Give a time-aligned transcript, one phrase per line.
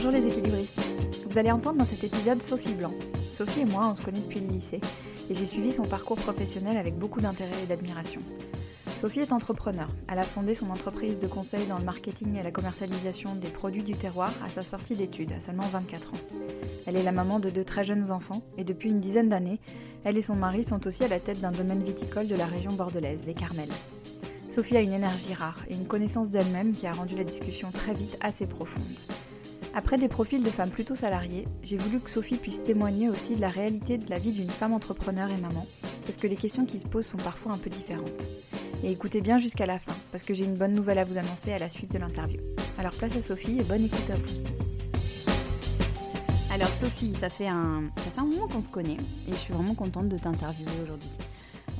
[0.00, 0.80] Bonjour les équilibristes.
[1.28, 2.94] Vous allez entendre dans cet épisode Sophie Blanc.
[3.32, 4.80] Sophie et moi, on se connaît depuis le lycée
[5.28, 8.20] et j'ai suivi son parcours professionnel avec beaucoup d'intérêt et d'admiration.
[8.96, 9.88] Sophie est entrepreneur.
[10.08, 13.82] Elle a fondé son entreprise de conseil dans le marketing et la commercialisation des produits
[13.82, 16.18] du terroir à sa sortie d'études, à seulement 24 ans.
[16.86, 19.58] Elle est la maman de deux très jeunes enfants et depuis une dizaine d'années,
[20.04, 22.70] elle et son mari sont aussi à la tête d'un domaine viticole de la région
[22.70, 23.66] bordelaise, les Carmels.
[24.48, 27.94] Sophie a une énergie rare et une connaissance d'elle-même qui a rendu la discussion très
[27.94, 28.84] vite assez profonde.
[29.78, 33.40] Après des profils de femmes plutôt salariées, j'ai voulu que Sophie puisse témoigner aussi de
[33.40, 35.64] la réalité de la vie d'une femme entrepreneur et maman,
[36.04, 38.26] parce que les questions qui se posent sont parfois un peu différentes.
[38.82, 41.52] Et écoutez bien jusqu'à la fin, parce que j'ai une bonne nouvelle à vous annoncer
[41.52, 42.40] à la suite de l'interview.
[42.76, 44.42] Alors place à Sophie et bonne écoute à vous.
[46.52, 48.96] Alors Sophie, ça fait un, ça fait un moment qu'on se connaît
[49.28, 51.10] et je suis vraiment contente de t'interviewer aujourd'hui.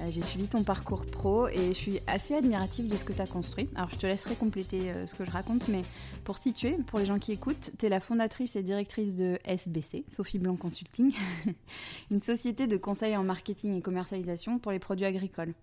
[0.01, 3.21] Euh, j'ai suivi ton parcours pro et je suis assez admirative de ce que tu
[3.21, 3.69] as construit.
[3.75, 5.83] Alors je te laisserai compléter euh, ce que je raconte, mais
[6.25, 10.05] pour situer, pour les gens qui écoutent, tu es la fondatrice et directrice de SBC,
[10.09, 11.13] Sophie Blanc Consulting,
[12.11, 15.55] une société de conseil en marketing et commercialisation pour les produits agricoles.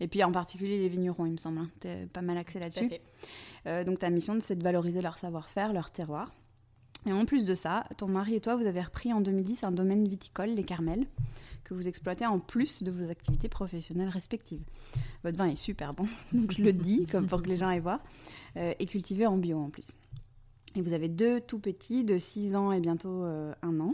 [0.00, 1.58] Et puis en particulier les vignerons, il me semble.
[1.58, 1.68] Hein.
[1.80, 2.90] Tu es pas mal axé là-dessus.
[3.66, 6.32] Euh, donc ta mission, c'est de valoriser leur savoir-faire, leur terroir.
[7.06, 9.70] Et en plus de ça, ton mari et toi, vous avez repris en 2010 un
[9.70, 11.06] domaine viticole, les Carmels
[11.68, 14.62] que vous exploitez en plus de vos activités professionnelles respectives.
[15.22, 17.80] Votre vin est super bon, donc je le dis comme pour que les gens aillent
[17.80, 18.00] voir,
[18.56, 19.90] euh, et cultivé en bio en plus.
[20.74, 23.92] Et vous avez deux tout petits de 6 ans et bientôt euh, un an.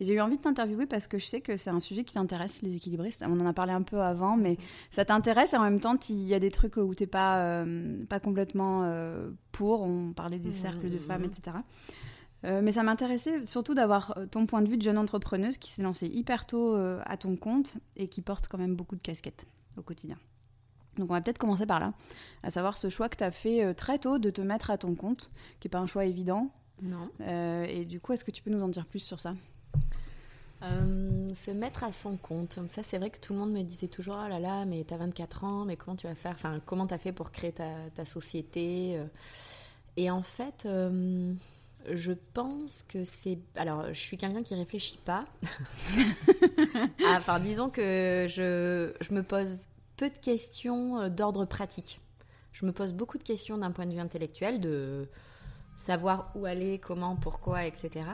[0.00, 2.14] Et j'ai eu envie de t'interviewer parce que je sais que c'est un sujet qui
[2.14, 3.24] t'intéresse, les équilibristes.
[3.26, 4.56] On en a parlé un peu avant, mais
[4.90, 7.62] ça t'intéresse et en même temps, il y a des trucs où tu n'es pas,
[7.62, 8.90] euh, pas complètement
[9.52, 9.82] pour.
[9.82, 11.58] On parlait des cercles de femmes, etc.
[12.44, 15.70] Euh, mais ça m'intéressait surtout d'avoir euh, ton point de vue de jeune entrepreneuse qui
[15.70, 19.02] s'est lancée hyper tôt euh, à ton compte et qui porte quand même beaucoup de
[19.02, 20.16] casquettes au quotidien.
[20.98, 21.94] Donc on va peut-être commencer par là,
[22.42, 24.94] à savoir ce choix que tu as fait très tôt de te mettre à ton
[24.94, 26.50] compte, qui n'est pas un choix évident.
[26.82, 27.08] Non.
[27.20, 29.34] et du coup, est-ce que tu peux nous en dire plus sur ça?
[30.60, 32.58] Se mettre à son compte.
[32.68, 34.92] Ça, c'est vrai que tout le monde me disait toujours Oh là là, mais tu
[34.92, 36.32] as 24 ans, mais comment tu vas faire?
[36.32, 39.00] Enfin, comment tu as fait pour créer ta, ta société?
[39.96, 40.68] Et en fait,
[41.90, 43.38] je pense que c'est.
[43.56, 45.26] Alors, je suis quelqu'un qui réfléchit pas.
[47.04, 52.00] Ah, enfin, disons que je, je, me pose peu de questions euh, d'ordre pratique.
[52.52, 55.08] Je me pose beaucoup de questions d'un point de vue intellectuel, de
[55.76, 58.04] savoir où aller, comment, pourquoi, etc.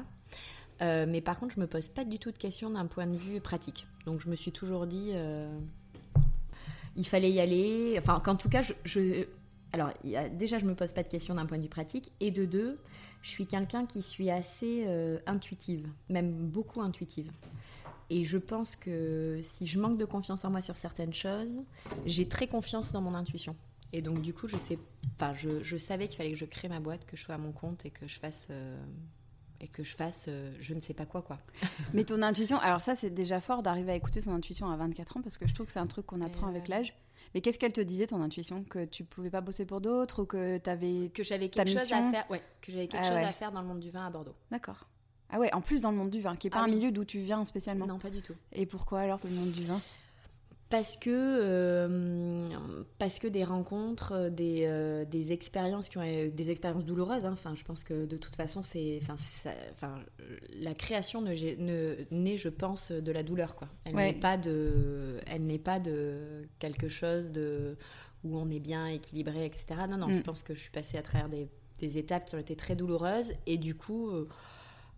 [0.81, 3.17] Euh, mais par contre, je me pose pas du tout de questions d'un point de
[3.17, 3.87] vue pratique.
[4.07, 5.49] Donc, je me suis toujours dit, euh,
[6.97, 7.97] il fallait y aller.
[7.99, 9.25] Enfin, qu'en tout cas, je, je...
[9.73, 12.13] alors, y a, déjà, je me pose pas de questions d'un point de vue pratique,
[12.21, 12.79] et de deux,
[13.23, 17.31] je suis quelqu'un qui suis assez euh, intuitive, même beaucoup intuitive.
[18.11, 21.63] Et je pense que si je manque de confiance en moi sur certaines choses,
[22.07, 23.55] j'ai très confiance dans mon intuition.
[23.93, 24.79] Et donc du coup, je sais,
[25.17, 27.39] enfin, je, je savais qu'il fallait que je crée ma boîte, que je sois à
[27.39, 28.79] mon compte et que je fasse euh,
[29.61, 31.39] et que je fasse euh, je ne sais pas quoi quoi.
[31.95, 35.19] Mais ton intuition, alors ça c'est déjà fort d'arriver à écouter son intuition à 24
[35.19, 36.95] ans parce que je trouve que c'est un truc qu'on apprend avec l'âge.
[37.35, 40.27] Mais qu'est-ce qu'elle te disait, ton intuition Que tu pouvais pas bosser pour d'autres ou
[40.27, 41.11] que tu avais.
[41.13, 43.61] Que j'avais quelque chose à faire, ouais, que j'avais quelque ah chose à faire dans
[43.61, 44.35] le monde du vin à Bordeaux.
[44.51, 44.87] D'accord.
[45.31, 46.91] Ah ouais, en plus dans le monde du vin, qui n'est pas ah un milieu
[46.91, 47.87] d'où tu viens spécialement.
[47.87, 48.35] Non, pas du tout.
[48.53, 49.81] Et pourquoi alors le monde du vin?
[50.71, 52.47] Parce que, euh,
[52.99, 57.25] parce que des rencontres, euh, des, euh, des expériences qui ont des expériences douloureuses.
[57.25, 57.33] Hein.
[57.33, 59.01] Enfin, je pense que de toute façon, c'est,
[59.73, 59.99] enfin,
[60.61, 63.69] la création ne, ne, naît, je pense, de la douleur, quoi.
[63.85, 67.77] Elle n'est pas de, elle n'est pas de quelque chose de
[68.25, 69.67] où on est bien équilibré, etc.
[69.89, 70.09] Non, non.
[70.09, 70.23] Je mm.
[70.23, 73.33] pense que je suis passée à travers des, des, étapes qui ont été très douloureuses
[73.47, 74.11] et du coup,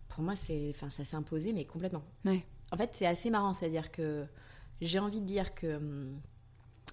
[0.09, 2.03] pour moi, c'est, enfin, ça s'est imposé, mais complètement.
[2.25, 4.25] En fait, c'est assez marrant, c'est-à-dire que
[4.81, 6.19] j'ai envie de dire que hum,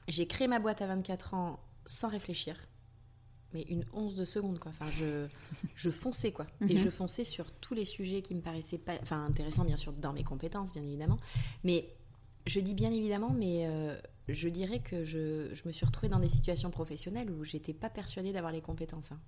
[0.08, 2.56] j'ai créé ma boîte à 24 ans sans réfléchir.
[3.54, 4.70] Mais une once de seconde, quoi.
[4.70, 5.26] Enfin, je,
[5.74, 6.46] je fonçais, quoi.
[6.68, 6.78] Et mhm.
[6.78, 8.98] je fonçais sur tous les sujets qui me paraissaient pas...
[9.00, 11.18] Enfin, intéressants, bien sûr, dans mes compétences, bien évidemment.
[11.64, 11.94] Mais
[12.46, 13.98] je dis bien évidemment, mais euh,
[14.28, 17.88] je dirais que je, je, me suis retrouvée dans des situations professionnelles où j'étais pas
[17.88, 19.12] persuadée d'avoir les compétences.
[19.12, 19.20] Hein.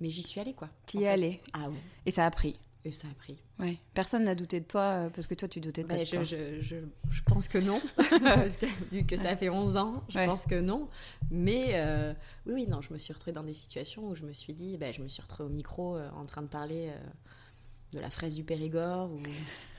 [0.00, 0.70] Mais j'y suis allée, quoi.
[0.86, 1.42] T'y es allée.
[1.52, 1.76] Ah ouais.
[2.06, 2.58] Et ça a pris.
[2.84, 3.36] Et ça a pris.
[3.58, 3.76] Ouais.
[3.92, 6.22] Personne n'a douté de toi euh, parce que toi tu doutais de bah, toi.
[6.22, 6.76] Je, je,
[7.10, 7.80] je, pense que non.
[7.96, 10.88] parce que, vu que ça fait 11 ans, je pense que non.
[11.30, 12.14] Mais euh,
[12.46, 14.78] oui, oui, non, je me suis retrouvée dans des situations où je me suis dit,
[14.78, 16.90] bah, je me suis retrouvée au micro euh, en train de parler
[17.92, 19.18] de la fraise du Périgord ou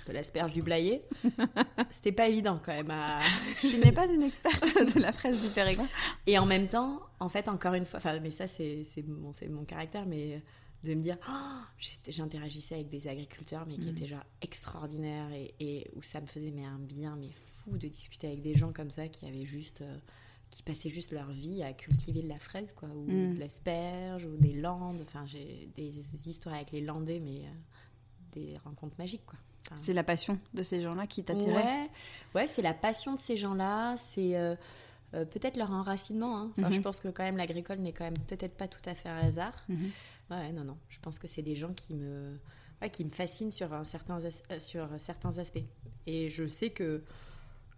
[0.08, 1.04] de l'asperge du Blayet.
[1.90, 2.92] C'était pas évident quand même.
[2.92, 3.22] À...
[3.64, 4.64] je n'ai pas une experte
[4.96, 5.88] de la fraise du Périgord.
[6.28, 10.06] Et en même temps, en fait, encore une fois, mais ça c'est mon, mon caractère,
[10.06, 10.44] mais
[10.84, 11.62] de me dire oh,
[12.08, 13.92] j'interagissais avec des agriculteurs mais qui mm.
[13.92, 17.88] étaient genre extraordinaires et, et, où ça me faisait mais un bien mais fou de
[17.88, 19.84] discuter avec des gens comme ça qui avaient juste
[20.50, 23.36] qui passaient juste leur vie à cultiver de la fraise, quoi, ou Mm.
[23.36, 25.00] de l'asperge, ou des landes.
[25.02, 27.50] Enfin, j'ai des histoires avec les landais, mais euh,
[28.34, 29.40] des rencontres magiques, quoi.
[29.68, 31.54] Enfin, C'est la passion de ces gens-là qui t'attirait?
[31.54, 31.90] Ouais,
[32.36, 34.56] ouais c'est la passion de ces gens-là, c'est euh,
[35.14, 36.38] euh, peut-être leur enracinement.
[36.38, 36.52] hein.
[36.58, 36.74] Enfin, Mhm.
[36.74, 39.20] Je pense que quand même l'agricole n'est quand même peut-être pas tout à fait un
[39.20, 39.66] hasard.
[40.32, 40.78] Ouais, non, non.
[40.90, 42.38] Je pense que c'est des gens qui me,
[43.12, 45.64] fascinent sur, certain euh, certains aspects.
[46.08, 47.04] Et je sais que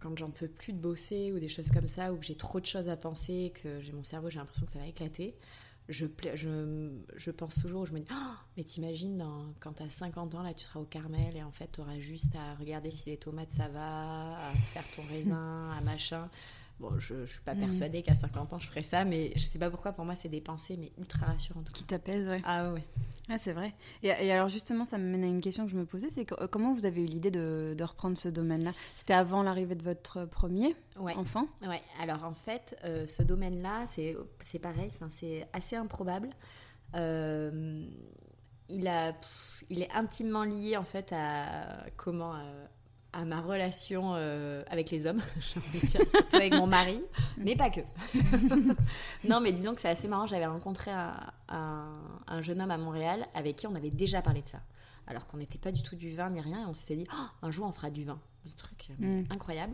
[0.00, 2.60] quand j'en peux plus de bosser ou des choses comme ça, ou que j'ai trop
[2.60, 5.34] de choses à penser, que j'ai mon cerveau, j'ai l'impression que ça va éclater,
[5.88, 6.06] je
[7.30, 10.64] pense toujours, je me dis, Oh, mais t'imagines, dans- quand t'as 50 ans, là, tu
[10.64, 14.48] seras au Carmel et en fait, t'auras juste à regarder si les tomates ça va,
[14.48, 16.28] à faire ton raisin, à machin.
[16.80, 17.60] Bon, je, je suis pas Mhm.
[17.60, 20.28] persuadée qu'à 50 ans, je ferai ça, mais je sais pas pourquoi, pour moi, c'est
[20.28, 21.70] des pensées, mais ultra rassurantes.
[21.72, 22.42] Qui t'apaise, ouais.
[22.44, 22.82] Ah ouais.
[23.30, 23.72] Ah, c'est vrai.
[24.02, 26.24] Et, et alors justement, ça me mène à une question que je me posais, c'est
[26.26, 28.72] que- euh, comment vous avez eu l'idée de, de reprendre ce domaine-là?
[28.96, 31.14] C'était avant l'arrivée de votre premier Ouais.
[31.14, 31.46] enfant?
[31.66, 36.28] Ouais, alors en fait, euh, ce domaine-là, c'est c'est pareil, c'est assez improbable.
[36.96, 37.86] Euh,
[38.68, 42.66] il, a, pff, il est intimement lié en fait à comment euh,
[43.14, 47.00] à ma relation euh, avec les hommes, j'ai envie de dire, surtout avec mon mari,
[47.38, 47.80] mais pas que.
[49.28, 50.26] non, mais disons que c'est assez marrant.
[50.26, 51.14] J'avais rencontré un,
[51.48, 54.60] un- un jeune homme à Montréal avec qui on avait déjà parlé de ça,
[55.06, 57.24] alors qu'on n'était pas du tout du vin ni rien, et on s'était dit Oh,
[57.42, 58.18] un jour on fera du vin.
[58.46, 59.22] Ce truc Mm.
[59.30, 59.72] incroyable.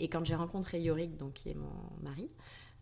[0.00, 1.70] Et quand j'ai rencontré Yorick, donc qui est mon
[2.02, 2.28] mari,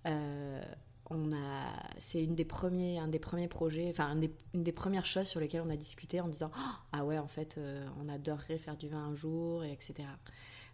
[0.06, 0.62] euh,
[1.10, 4.16] on a, c'est une des premiers, un des premiers projets, enfin
[4.54, 7.28] une des premières choses sur lesquelles on a discuté en disant Oh, ah ouais en
[7.28, 10.08] fait euh, on adorerait faire du vin un jour et etc.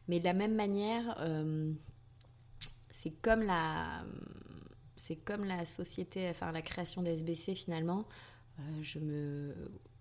[0.08, 1.73] Mais de la même manière, euh,
[2.90, 4.05] c'est comme la,
[4.96, 8.06] c'est comme la société, enfin la création d'SBC finalement.
[8.58, 9.55] Euh, je me,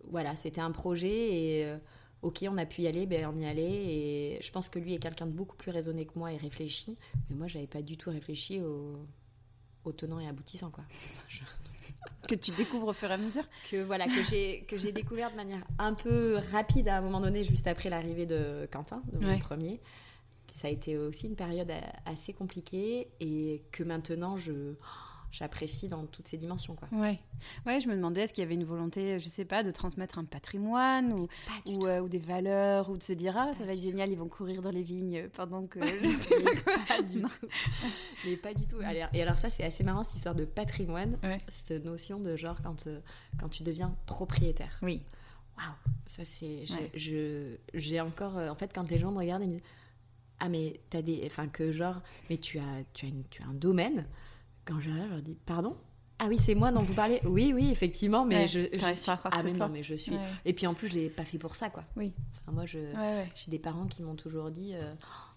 [0.05, 1.75] voilà, c'était un projet et
[2.21, 3.63] ok, on a pu y aller, ben on y allait.
[3.63, 6.97] Et je pense que lui est quelqu'un de beaucoup plus raisonné que moi et réfléchi.
[7.29, 9.05] Mais moi, j'avais pas du tout réfléchi au,
[9.85, 10.83] au tenant et aboutissant, quoi.
[11.29, 11.41] Je-
[12.27, 15.31] que tu découvres au fur et à mesure que voilà que j'ai que j'ai découvert
[15.31, 19.19] de manière un peu rapide à un moment donné, juste après l'arrivée de Quentin, de
[19.19, 19.37] mon Ouais.
[19.39, 19.79] premier.
[20.55, 21.71] Ça a été aussi une période
[22.05, 24.73] assez compliquée et que maintenant je
[25.31, 26.87] j'apprécie dans toutes ses dimensions, quoi.
[26.91, 27.19] Ouais.
[27.65, 30.19] Ouais, je me demandais est-ce qu'il y avait une volonté, je sais pas, de transmettre
[30.19, 31.27] un patrimoine ou,
[31.87, 34.27] euh, ou des valeurs ou de se dire ah ça va être génial, ils vont
[34.27, 35.79] courir dans les vignes pendant que.
[35.79, 37.47] Mais pas du tout.
[38.25, 38.77] Mais pas du tout.
[38.83, 41.39] Allez, et alors ça, c'est assez marrant, cette histoire de patrimoine, Ouais.
[41.47, 42.99] cette notion de genre quand, euh,
[43.39, 44.77] quand tu deviens propriétaire.
[44.81, 45.01] Oui.
[45.57, 45.73] Waouh,
[46.07, 46.65] ça c'est...
[46.65, 46.91] je- Ouais.
[46.95, 48.37] je- J'ai encore...
[48.37, 49.63] euh, En fait, quand les gens me regardent, ils me disent,
[50.39, 51.21] ah mais t'as des...
[51.25, 52.63] Enfin, que genre, mais tu as,
[52.93, 54.05] tu as, une- tu as un domaine.
[54.65, 55.75] Quand je je leur dis, pardon?
[56.23, 57.19] Ah oui, c'est moi dont vous parlez.
[57.25, 59.65] Oui, oui, effectivement, mais Ouais, je, je suis- à croire ah mais toi.
[59.67, 60.11] non, mais je suis.
[60.11, 60.19] Ouais.
[60.45, 61.83] Et puis en plus, je l'ai pas fait pour ça, quoi.
[61.95, 62.13] Oui.
[62.43, 64.93] Enfin, moi, je, Ouais, j'ai des parents qui m'ont toujours dit, euh,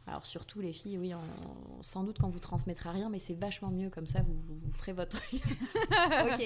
[0.06, 3.70] alors surtout les filles, oui, on- sans doute qu'on vous transmettra rien, mais c'est vachement
[3.70, 5.16] mieux comme ça, vous, vous, vous ferez votre.
[5.32, 6.42] ok.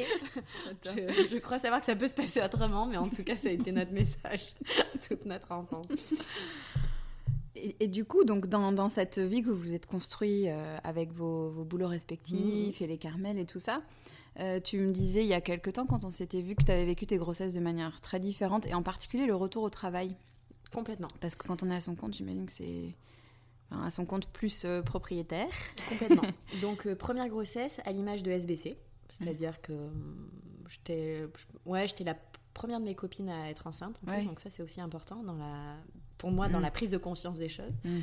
[0.84, 3.48] Je, je crois savoir que ça peut se passer autrement, mais en tout cas, ça
[3.48, 4.54] a été notre message
[5.08, 5.86] toute notre enfance.
[7.60, 11.12] Et, et du coup, donc dans, dans cette vie que vous êtes construit euh, avec
[11.12, 13.82] vos, vos boulots respectifs et les carmels et tout ça,
[14.38, 16.70] euh, tu me disais il y a quelque temps quand on s'était vu que tu
[16.70, 20.14] avais vécu tes grossesses de manière très différente et en particulier le retour au travail.
[20.72, 21.08] Complètement.
[21.20, 22.94] Parce que quand on est à son compte, j'imagine que c'est
[23.70, 25.48] enfin, à son compte plus euh, propriétaire.
[25.88, 26.28] Complètement.
[26.62, 28.76] Donc, première grossesse à l'image de SBC.
[29.08, 30.30] C'est-à-dire que hum,
[30.68, 31.26] j'étais
[31.64, 32.16] ouais, j'étais la
[32.52, 33.98] première de mes copines à être enceinte.
[34.02, 34.24] en plus, Ouais.
[34.24, 35.76] donc, ça, c'est aussi important dans la,
[36.18, 36.62] pour moi dans Mm.
[36.62, 37.72] la prise de conscience des choses.
[37.84, 38.00] Mm.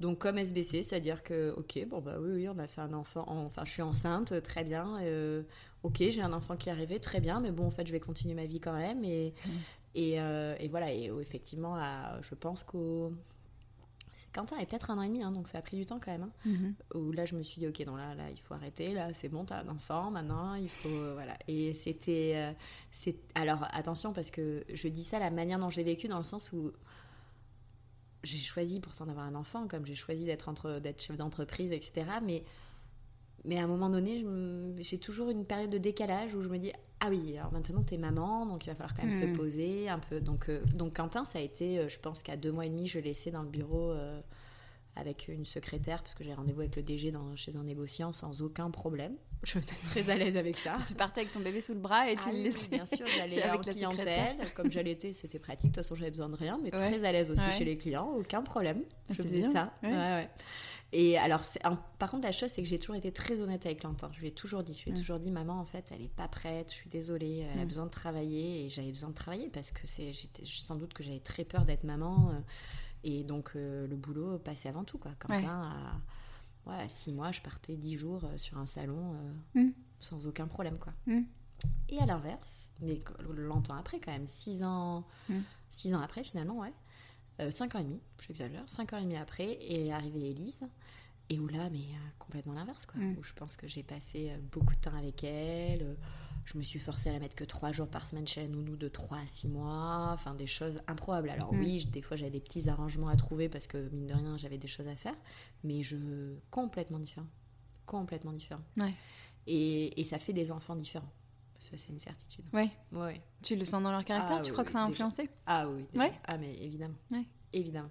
[0.00, 3.24] Donc, comme SBC, c'est-à-dire que, ok, bon, bah oui, oui, on a fait un enfant.
[3.28, 4.98] Enfin, je suis enceinte, très bien.
[5.02, 5.42] euh,
[5.84, 7.38] ok, j'ai un enfant qui est arrivé, très bien.
[7.40, 9.04] Mais bon, en fait, je vais continuer ma vie quand même.
[9.04, 9.50] Et, Mm.
[9.94, 10.92] et, euh, et voilà.
[10.92, 13.12] Et euh, effectivement, à- je pense qu'au.
[14.34, 16.10] Quentin avait peut-être un an et demi, hein, donc ça a pris du temps quand
[16.10, 16.22] même.
[16.22, 16.74] hein Mhm.
[16.94, 19.28] où là je me suis dit ok non là là il faut arrêter là c'est
[19.28, 22.52] bon t'as un enfant maintenant il faut euh, voilà et c'était euh,
[22.90, 26.16] c'est alors attention parce que je dis ça la manière dont je l'ai vécu dans
[26.16, 26.72] le sens où
[28.22, 32.06] j'ai choisi pourtant d'avoir un enfant comme j'ai choisi d'être entre d'être chef d'entreprise etc
[32.22, 32.44] mais
[33.44, 34.24] mais à un moment donné
[34.78, 37.96] j'ai toujours une période de décalage où je me dis ah oui alors maintenant t'es
[37.96, 40.20] maman donc il va falloir quand même se poser un peu.
[40.20, 42.86] Donc euh, donc Quentin ça a été euh, je pense qu'à deux mois et demi
[42.86, 44.20] je l'ai laissé dans le bureau euh,
[44.96, 48.42] avec une secrétaire parce que j'ai rendez-vous avec le DG dans, chez un négociant sans
[48.42, 49.16] aucun problème.
[49.42, 50.76] Je suis très à l'aise avec ça.
[50.86, 52.68] Tu partais avec ton bébé sous le bras et tu Ah le oui, laissais.
[52.68, 54.36] bien sûr, j'allais avec la clientèle.
[54.54, 55.70] Comme j'allaitais, c'était pratique.
[55.70, 56.88] De toute façon, j'avais besoin de rien, mais Ouais.
[56.90, 57.52] très à l'aise aussi Ouais.
[57.52, 58.82] chez les clients, aucun problème.
[59.08, 59.52] Ah, je faisais bien.
[59.52, 59.72] ça.
[59.82, 60.28] Ouais.
[60.94, 63.80] Et alors, un- par contre, la chose, c'est que j'ai toujours été très honnête avec
[63.80, 64.10] Quentin.
[64.12, 66.14] Je lui ai toujours dit, je lui ai toujours dit, maman, en fait, elle est
[66.14, 66.68] pas prête.
[66.70, 69.86] Je suis désolée, elle a besoin de travailler et j'avais besoin de travailler parce que
[69.86, 72.28] c'est, j'étais sans doute que j'avais très peur d'être maman.
[72.32, 72.40] euh,
[73.04, 75.12] et donc, euh, le boulot passait avant tout, quoi.
[75.18, 76.00] Quentin
[76.66, 79.16] ouais, six mois, je partais dix jours sur un salon
[79.54, 79.70] mm.
[80.00, 80.92] sans aucun problème, quoi.
[81.06, 81.22] Mm.
[81.88, 85.40] Et à l'inverse, mais longtemps après, quand même, six ans, mm.
[85.70, 86.72] six ans après, finalement, ouais.
[87.50, 90.60] cinq ans et demi, j'exagère, cinq ans et demi après, est arrivée Élise.
[91.28, 91.86] Et où là, mais
[92.18, 93.00] complètement l'inverse, quoi.
[93.00, 95.96] Où je pense que j'ai passé beaucoup de temps avec elle
[96.44, 98.76] je me suis forcée à la mettre que trois jours par semaine chez la nounou
[98.76, 101.30] de 3 à 6 mois, enfin des choses improbables.
[101.30, 101.60] Alors mm.
[101.60, 104.58] oui, des fois j'avais des petits arrangements à trouver parce que mine de rien j'avais
[104.58, 105.14] des choses à faire,
[105.64, 107.26] mais je complètement différent,
[107.86, 108.62] complètement différent.
[108.76, 108.94] Ouais.
[109.46, 111.10] Et, et, ça fait des enfants différents.
[111.58, 112.44] Ça c'est une certitude.
[112.52, 112.70] Ouais.
[112.92, 113.20] Ouais.
[113.42, 115.86] Tu le sens dans leur caractère ah Tu crois que ça a influencé Ah oui.
[115.94, 116.12] Ouais.
[116.24, 116.96] Ah mais évidemment.
[117.10, 117.24] Ouais.
[117.52, 117.90] Évidemment.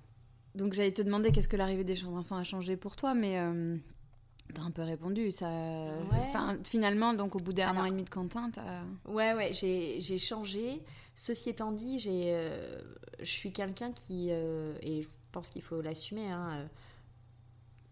[0.56, 3.78] Donc j'allais te demander qu'est-ce que l'arrivée des d'enfants a changé pour toi, mais euh,
[4.54, 5.50] T'as un peu répondu, ça.
[6.12, 8.84] Enfin, finalement, donc au bout d'un an et demi de Quentin, t'as.
[9.06, 10.82] Ouais, ouais, j'ai changé.
[11.16, 12.82] Ceci étant dit, j'ai, euh,
[13.20, 16.68] je suis quelqu'un qui, euh, et je pense qu'il faut l'assumer, hein, euh,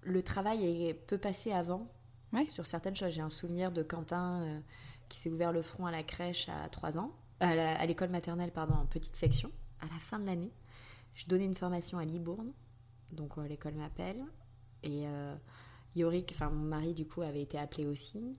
[0.03, 1.87] le travail peut passer avant
[2.47, 3.11] sur certaines choses.
[3.11, 4.61] J'ai un souvenir de Quentin
[5.09, 8.75] qui s'est ouvert le front à la crèche à 3 ans, à l'école maternelle, pardon,
[8.75, 9.51] en petite section,
[9.81, 10.51] à la fin de l'année.
[11.15, 12.51] Je donnais une formation à Libourne,
[13.11, 14.23] donc l'école m'appelle,
[14.83, 15.05] et
[15.95, 18.37] Yorick, enfin mon mari du coup avait été appelé aussi.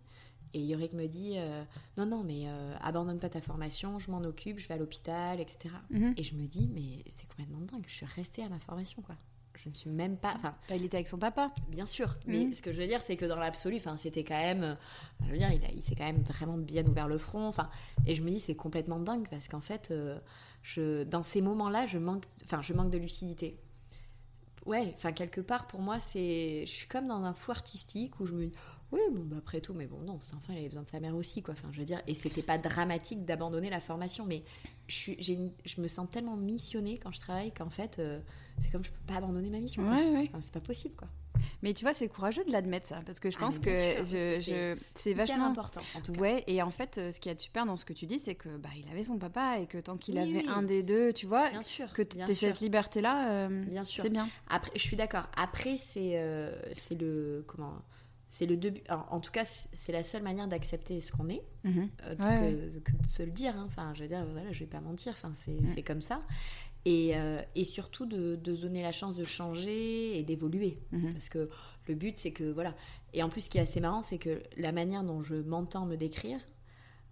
[0.53, 1.63] Et Yorick me dit euh,
[1.97, 5.41] non non mais euh, abandonne pas ta formation, je m'en occupe, je vais à l'hôpital,
[5.41, 5.75] etc.
[5.91, 6.15] Mhm.
[6.17, 9.17] Et je me dis mais c'est complètement dingue, je suis restée à ma formation quoi.
[9.63, 10.33] Je ne suis même pas.
[10.37, 11.53] Enfin, bah, il était avec son papa.
[11.69, 12.17] Bien sûr.
[12.27, 12.55] Mais mhm.
[12.55, 14.63] ce que je veux dire, c'est que dans l'absolu, enfin, c'était quand même.
[14.63, 14.75] Euh,
[15.27, 17.47] je veux dire, il, il s'est quand même vraiment bien ouvert le front.
[17.47, 17.69] Enfin,
[18.07, 19.93] et je me dis, c'est complètement dingue parce qu'en fait,
[20.63, 23.59] je, dans ces moments-là, je manque, enfin, je manque de lucidité
[24.71, 28.27] ouais, enfin quelque part pour moi c'est, je suis comme dans un fou artistique où
[28.27, 28.53] je me dis
[28.93, 31.01] oui bon bah, après tout mais bon non cet enfant il avait besoin de sa
[31.01, 31.55] mère aussi quoi.
[31.55, 34.43] Enfin je veux dire et c'était pas dramatique d'abandonner la formation mais
[34.87, 35.23] je suis,
[35.65, 38.21] je me sens tellement missionnée quand je travaille qu'en fait euh,
[38.61, 39.83] c'est comme je peux pas abandonner ma mission.
[39.89, 40.31] Ouais, ouais.
[40.41, 41.09] c'est pas possible quoi.
[41.63, 44.77] Mais tu vois, c'est courageux de l'admettre ça, parce que je ah, pense que je,
[44.95, 45.83] c'est vachement important.
[45.95, 46.21] En tout cas.
[46.21, 48.35] Ouais, et en fait, euh, ce qui est super dans ce que tu dis, c'est
[48.35, 51.27] que bah il avait son papa et que tant qu'il avait un des deux, tu
[51.27, 54.29] vois, bien sûr, que tu cette liberté là, euh, bien sûr, c'est bien.
[54.49, 55.29] Après, je suis d'accord.
[55.37, 57.83] Après, c'est euh, c'est le comment
[58.29, 58.81] c'est le début.
[58.89, 61.91] En, tout cas, c'est la seule manière d'accepter ce qu'on est, mhm.
[62.01, 63.57] que, de se le dire.
[63.57, 63.65] Hein.
[63.67, 65.15] Enfin, je veux dire, voilà, je vais pas mentir.
[65.17, 66.23] Enfin, c'est comme ça.
[66.89, 70.79] Euh, et, surtout de, se donner la chance de changer et d'évoluer.
[70.93, 71.13] Mhm.
[71.13, 71.51] Parce que
[71.87, 72.75] le but, c'est que, voilà.
[73.13, 75.85] Et en plus, ce qui est assez marrant, c'est que la manière dont je m'entends
[75.85, 76.41] me décrire,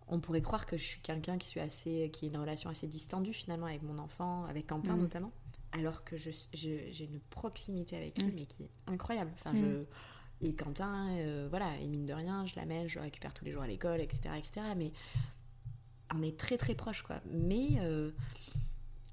[0.08, 2.86] on pourrait croire que je suis quelqu'un qui, suis assez, qui a une relation assez
[2.86, 5.02] distendue finalement avec mon enfant, avec Quentin mhm.
[5.02, 5.32] notamment,
[5.72, 8.34] alors que j'ai une proximité avec lui, mhm.
[8.34, 9.30] mais qui est incroyable.
[9.34, 9.84] Enfin, je,
[10.40, 13.52] et Quentin, euh, voilà, et mine de rien, je l'amène, je le récupère tous les
[13.52, 14.66] jours à l'école, etc., etc.
[14.76, 14.92] Mais
[16.14, 17.20] on est très très proches, quoi.
[17.30, 18.12] Mais euh,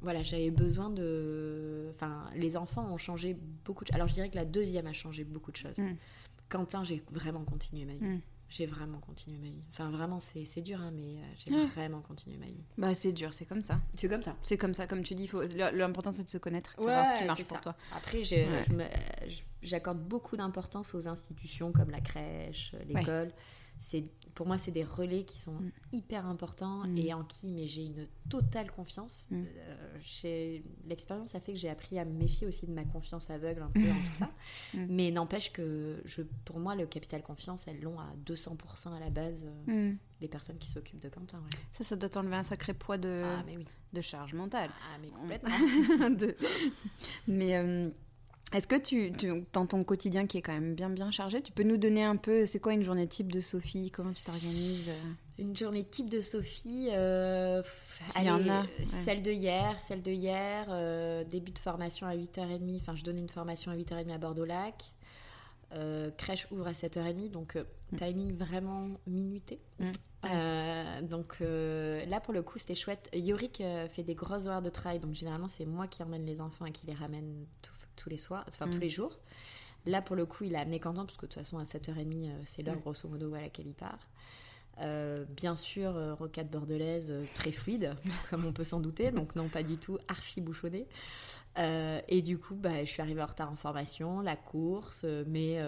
[0.06, 1.88] voilà, j'avais besoin de.
[1.90, 3.36] Enfin, les enfants ont changé
[3.66, 5.78] beaucoup de Alors, je dirais que la deuxième a changé beaucoup de choses.
[5.80, 5.96] Mm.
[6.48, 8.06] Quentin, j'ai vraiment continué ma vie.
[8.06, 8.22] Mm.
[8.48, 9.64] J'ai vraiment continué ma vie.
[9.72, 12.64] Enfin, vraiment, c'est dur, hein, mais euh, j'ai vraiment continué ma vie.
[12.78, 13.82] Bah, c'est dur, c'est comme ça.
[13.96, 14.36] C'est comme ça.
[14.44, 15.28] C'est comme ça, comme tu dis.
[15.74, 17.76] L'important, c'est de se connaître, savoir ce qui marche pour toi.
[17.98, 18.22] Après,
[19.64, 23.32] j'accorde beaucoup d'importance aux institutions comme la crèche, l'école
[24.34, 25.72] pour moi c'est des relais qui sont mm.
[25.94, 26.98] hyper importants mm.
[26.98, 29.28] et en qui mais j'ai une totale confiance.
[29.32, 29.44] Mm.
[30.26, 33.64] euh, l'expérience a fait que j'ai appris à me méfier aussi de ma confiance aveugle
[33.64, 34.30] un peu dans tout ça.
[34.90, 39.10] Mais n'empêche que je pour moi le capital confiance elles l'ont à 200% à la
[39.10, 41.42] base euh, les personnes qui s'occupent de Quentin
[41.72, 43.44] ça ça doit t'enlever un sacré poids de ah,
[43.94, 44.70] de charge mentale.
[44.84, 45.56] Ah mais complètement.
[47.28, 47.90] Mais euh,
[48.54, 49.12] est-ce que tu,
[49.54, 52.16] dans ton quotidien qui est quand même bien bien chargé, tu peux nous donner un
[52.16, 53.92] peu, c'est quoi une journée type de Sophie?
[53.92, 54.92] Comment tu t'organises
[55.40, 57.64] Une journée type de Sophie, euh,
[58.22, 58.66] y en a.
[58.84, 63.22] Celle de hier, celle de hier, euh, début de formation à 8h30, enfin je donnais
[63.22, 64.84] une formation à 8h30 à Bordeaux-Lac.
[65.74, 67.98] Euh, crèche ouvre à 7h30, donc mm.
[67.98, 69.60] timing vraiment minuté.
[69.80, 71.08] Mm.
[71.08, 73.10] donc là, pour le coup, c'était chouette.
[73.12, 76.68] Yorick fait des grosses horaires de travail, donc généralement, c'est moi qui emmène les enfants
[76.68, 78.82] et qui les ramène tout tous les soirs, enfin tous mm.
[78.82, 79.20] les jours.
[79.86, 82.26] Là, pour le coup, il a amené Quentin, parce que de toute façon, à 7h30,
[82.26, 82.80] euh, c'est l'heure, mm.
[82.80, 84.00] grosso modo, à laquelle il part.
[84.82, 87.96] Euh, bien sûr, euh, rocade bordelaise très fluide,
[88.30, 90.88] comme on peut s'en douter, donc non pas du tout archi bouchonné.
[91.58, 95.60] et du coup, bah, je suis arrivée en retard en formation, la course, mais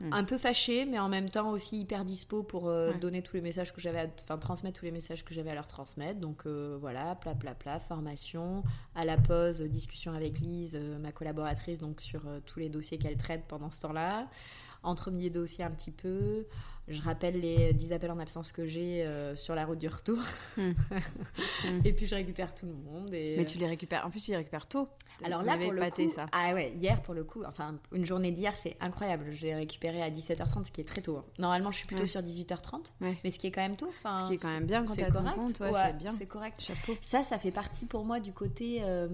[0.00, 0.12] Mm.
[0.12, 3.42] un peu fâché mais en même temps aussi hyper dispo pour euh, donner tous les
[3.42, 6.18] messages que j'avais, enfin transmettre tous les messages que j'avais à leur transmettre.
[6.18, 8.64] Donc euh, voilà, plat, plat, plat, formation.
[8.96, 13.16] À la pause, discussion avec Lise, euh, ma collaboratrice, donc sur tous les dossiers qu'elle
[13.16, 14.28] traite pendant ce temps-là.
[14.84, 16.46] Entre mes dossiers un petit peu.
[16.86, 20.18] Je rappelle les 10 appels en absence que j'ai euh, sur la route du retour.
[20.58, 20.72] Hmm.
[21.84, 23.12] et puis je récupère tout le monde.
[23.12, 23.36] Et...
[23.38, 24.04] Mais tu les récupères.
[24.04, 24.88] En plus, tu les récupères tôt.
[25.24, 26.26] Alors là, pour le coup, ça.
[26.32, 29.30] ah ouais, hier pour le coup, enfin une journée d'hier, c'est incroyable.
[29.32, 31.16] J'ai récupéré à 17h30, ce qui est très tôt.
[31.16, 31.24] Hein.
[31.38, 33.90] Normalement, je suis plutôt sur 18h30, mais ce qui est quand même tôt.
[34.04, 35.36] Ce qui est quand même bien quand c'est correct.
[35.36, 36.12] Compte, ouais, c'est bien.
[36.12, 36.60] C'est correct.
[36.60, 36.98] Chapeau.
[37.00, 38.80] Ça, ça fait partie pour moi du côté.
[38.82, 39.08] Euh,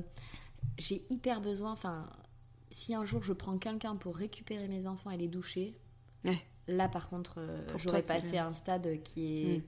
[0.78, 1.70] j'ai hyper besoin.
[1.72, 2.06] Enfin,
[2.70, 5.74] si un jour je prends quelqu'un pour récupérer mes enfants et les doucher.
[6.68, 9.58] Là, par contre, euh, j'aurais passé un stade qui est.
[9.58, 9.62] Mm.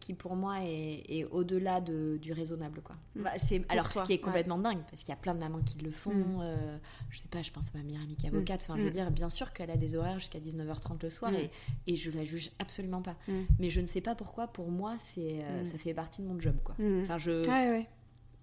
[0.00, 2.96] qui pour moi est, au-delà de, du raisonnable quoi.
[3.14, 3.22] Mm.
[3.22, 5.62] Bah, c'est alors ce qui est complètement dingue parce qu'il y a plein de mamans
[5.62, 6.40] qui le font mm.
[6.42, 6.78] euh,
[7.10, 8.90] je sais pas je pense à ma meilleure amie qui est avocate enfin je veux
[8.90, 11.50] dire bien sûr qu'elle a des horaires jusqu'à 19h30 le soir et,
[11.86, 13.16] et, je la juge absolument pas
[13.58, 16.38] mais je ne sais pas pourquoi pour moi c'est euh, ça fait partie de mon
[16.38, 17.88] job quoi enfin je ouais,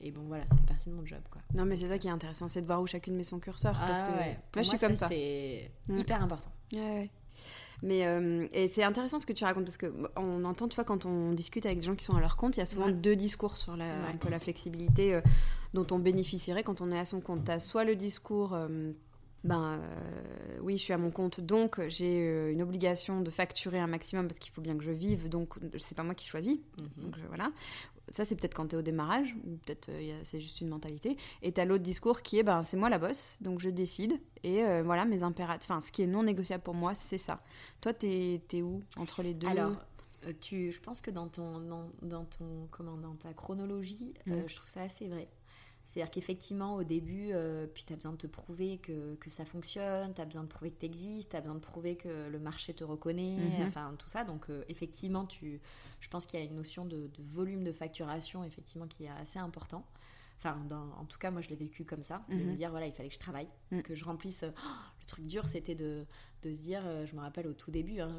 [0.01, 1.41] et bon, voilà, ça fait partie de mon job, quoi.
[1.53, 3.73] Non, mais c'est ça qui est intéressant, c'est de voir où chacune met son curseur.
[3.73, 4.39] parce ah que ouais.
[4.55, 5.07] moi, je suis comme ça.
[5.07, 6.51] C'est hyper important.
[6.73, 7.09] Ouais, ouais.
[7.83, 10.83] Mais euh, et c'est intéressant ce que tu racontes parce que on entend, tu vois,
[10.83, 12.89] quand on discute avec des gens qui sont à leur compte, il y a souvent
[12.89, 15.21] deux discours sur la, un peu la flexibilité euh,
[15.73, 17.45] dont on bénéficierait quand on est à son compte.
[17.45, 18.53] Tu as soit le discours.
[18.53, 18.91] Euh,
[19.43, 19.79] ben
[20.61, 24.37] oui, je suis à mon compte, donc j'ai une obligation de facturer un maximum parce
[24.37, 26.59] qu'il faut bien que je vive, donc c'est pas moi qui choisis.
[26.77, 27.03] Mhm.
[27.03, 27.49] Donc voilà
[28.11, 31.17] ça c'est peut-être quand tu es au démarrage, ou peut-être euh, c'est juste une mentalité.
[31.41, 34.19] Et tu as l'autre discours qui est ben, c'est moi la bosse, donc je décide.
[34.43, 35.71] Et euh, voilà, mes impératifs.
[35.71, 37.41] Enfin, ce qui est non négociable pour moi, c'est ça.
[37.79, 39.73] Toi, tu es, où entre les deux Alors,
[40.27, 41.59] euh, tu, je pense que dans, ton,
[42.01, 44.47] dans, ton, comment, dans ta chronologie, mm.
[44.47, 45.29] je trouve ça assez vrai.
[45.85, 47.31] C'est-à-dire qu'effectivement, au début,
[47.73, 50.47] puis tu as besoin de te prouver que, que ça fonctionne, tu as besoin de
[50.47, 53.67] prouver que tu existes, tu as besoin de prouver que le marché te reconnaît, mm-hmm.
[53.67, 54.23] enfin tout ça.
[54.23, 55.59] Donc, effectivement, tu,
[56.01, 59.39] je pense qu'il y a une notion de, volume de facturation, effectivement, qui est assez
[59.39, 59.85] important.
[60.37, 60.59] Enfin,
[60.97, 62.53] en tout cas, moi, je l'ai vécu comme ça, de me mhm.
[62.55, 63.81] dire, voilà, il fallait que je travaille, mm.
[63.81, 64.43] que je remplisse.
[64.43, 66.07] Oh, le truc dur, c'était de,
[66.41, 68.17] de, se dire, euh, je me rappelle au tout début, hein,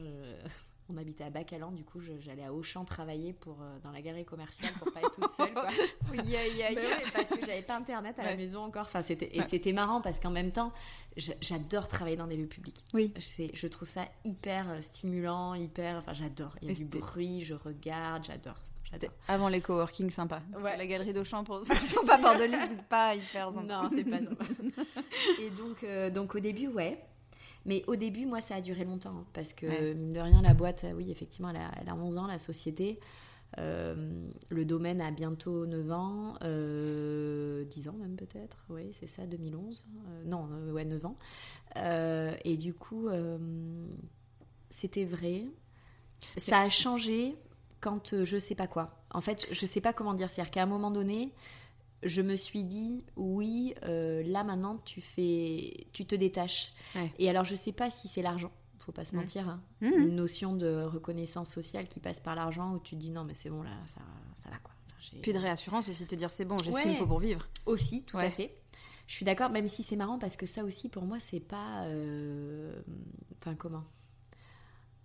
[0.89, 4.25] on habitait à Bacalan, du coup, j'allais à Auchan travailler pour, euh, dans la galerie
[4.25, 5.69] commerciale pour pas être toute seule, quoi.
[6.11, 6.19] oui,
[7.13, 8.87] parce que j'avais pas internet à la maison encore.
[8.87, 10.73] Enfin, c'était, et c'était marrant parce qu'en même temps,
[11.17, 12.85] j'adore travailler dans des lieux publics.
[12.95, 13.13] Oui.
[13.19, 15.99] Je trouve ça hyper euh, stimulant, hyper.
[15.99, 16.57] Enfin, j'adore.
[16.63, 18.59] Il y a du bruit, je regarde, j'adore.
[19.29, 20.43] Avant les coworking sympa.
[20.63, 23.63] La galerie d'Auchan, pour ceux qui sont pas bordelais, c'est pas hyper sympa.
[23.63, 24.45] Non, c'est pas sympa.
[25.41, 27.03] et donc, euh, donc, au début, ouais.
[27.65, 29.19] Mais au début, moi, ça a duré longtemps.
[29.19, 32.17] Hein, parce que, mine de rien, la boîte, oui, effectivement, elle a, elle a 11
[32.19, 32.99] ans, la société.
[33.59, 39.27] Euh, le domaine a bientôt 9 ans, euh, 10 ans même peut-être, oui c'est ça,
[39.27, 41.17] 2011, euh, non, euh, ouais 9 ans.
[42.45, 43.09] et du coup,
[44.71, 45.45] c'était vrai.
[46.37, 47.37] Ça a changé
[47.81, 49.05] quand je sais pas quoi.
[49.11, 51.33] En fait, je sais pas comment dire, c'est-à-dire qu'à un moment donné,
[52.03, 56.73] je me suis dit oui, là maintenant tu fais, tu te détaches.
[57.19, 58.51] Et alors je sais pas si c'est l'argent
[58.83, 59.49] faut pas se mentir.
[59.49, 59.61] Hein.
[59.81, 59.87] Mmh.
[59.87, 63.35] Une notion de reconnaissance sociale qui passe par l'argent où tu te dis non, mais
[63.35, 63.71] c'est bon là,
[64.43, 64.73] ça va quoi.
[65.21, 67.49] Puis de réassurance aussi, te dire c'est bon, j'ai ce qu'il faut pour vivre.
[67.67, 68.57] Aussi, tout à fait.
[69.07, 71.85] Je suis d'accord, même si c'est marrant parce que ça aussi pour moi c'est pas.
[71.87, 72.81] Euh,
[73.41, 73.85] enfin, comment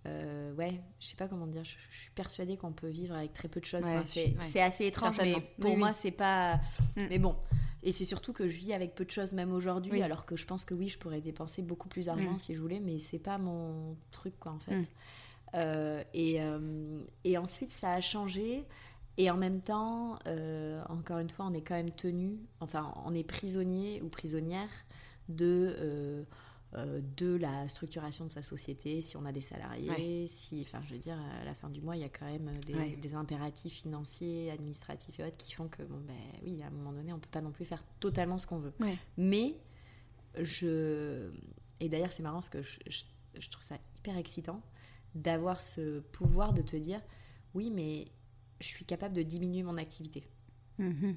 [0.08, 3.48] euh, ouais, je sais pas comment dire, je, suis persuadée qu'on peut vivre avec très
[3.48, 3.84] peu de choses.
[4.04, 6.56] c'est assez étrange, mais pour moi, c'est pas.
[6.96, 7.06] Mm.
[7.10, 7.36] Mais bon,
[7.82, 10.46] et c'est surtout que je vis avec peu de choses, même aujourd'hui, alors que je
[10.46, 12.38] pense que oui, je pourrais dépenser beaucoup plus d'argent mm.
[12.38, 14.78] si je voulais, mais c'est pas mon truc, quoi, en fait.
[14.78, 14.84] Mm.
[15.54, 18.64] Euh, et, euh, et, ensuite, ça a changé.
[19.16, 20.16] Et en même temps,
[20.88, 24.70] encore une fois, on est quand même tenu, enfin, on est prisonnier ou prisonnière
[25.28, 26.24] de
[26.74, 30.92] euh, de la structuration de sa société, si on a des salariés, si, enfin, je
[30.92, 34.50] veux dire, à la fin du mois, il y a quand même des, impératifs financiers,
[34.50, 37.30] administratifs et autres qui font que, bon, ben oui, à un moment donné, on peut
[37.30, 38.74] pas non plus faire totalement ce qu'on veut.
[39.16, 39.54] Mais
[40.36, 41.30] je.
[41.80, 44.60] Et d'ailleurs, c'est marrant parce que je, trouve ça hyper excitant
[45.14, 47.00] d'avoir ce pouvoir de te dire
[47.54, 48.08] oui, mais
[48.60, 50.28] je suis capable de diminuer mon activité.
[50.78, 51.16] Mm-hmm.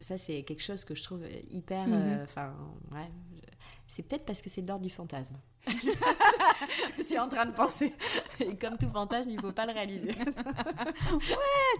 [0.00, 1.88] Ça, c'est quelque chose que je trouve hyper.
[1.88, 2.18] Mm-hmm.
[2.18, 2.54] Euh, enfin,
[2.92, 3.10] ouais,
[3.86, 5.36] c'est peut-être parce que c'est de l'ordre du fantasme.
[6.98, 7.92] je suis en train de penser.
[8.40, 10.08] Et comme tout fantasme, il ne faut pas le réaliser.
[10.14, 10.24] ouais,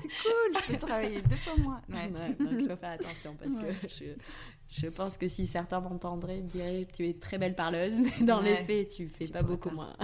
[0.02, 1.82] c'est cool, je peux travailler deux fois moins.
[1.88, 2.08] Ouais.
[2.08, 4.04] donc il faut faire attention parce que je,
[4.70, 8.40] je, pense que si certains m'entendraient, ils diraient tu es très belle parleuse, mais dans
[8.40, 9.94] les faits, tu fais pas beaucoup moins.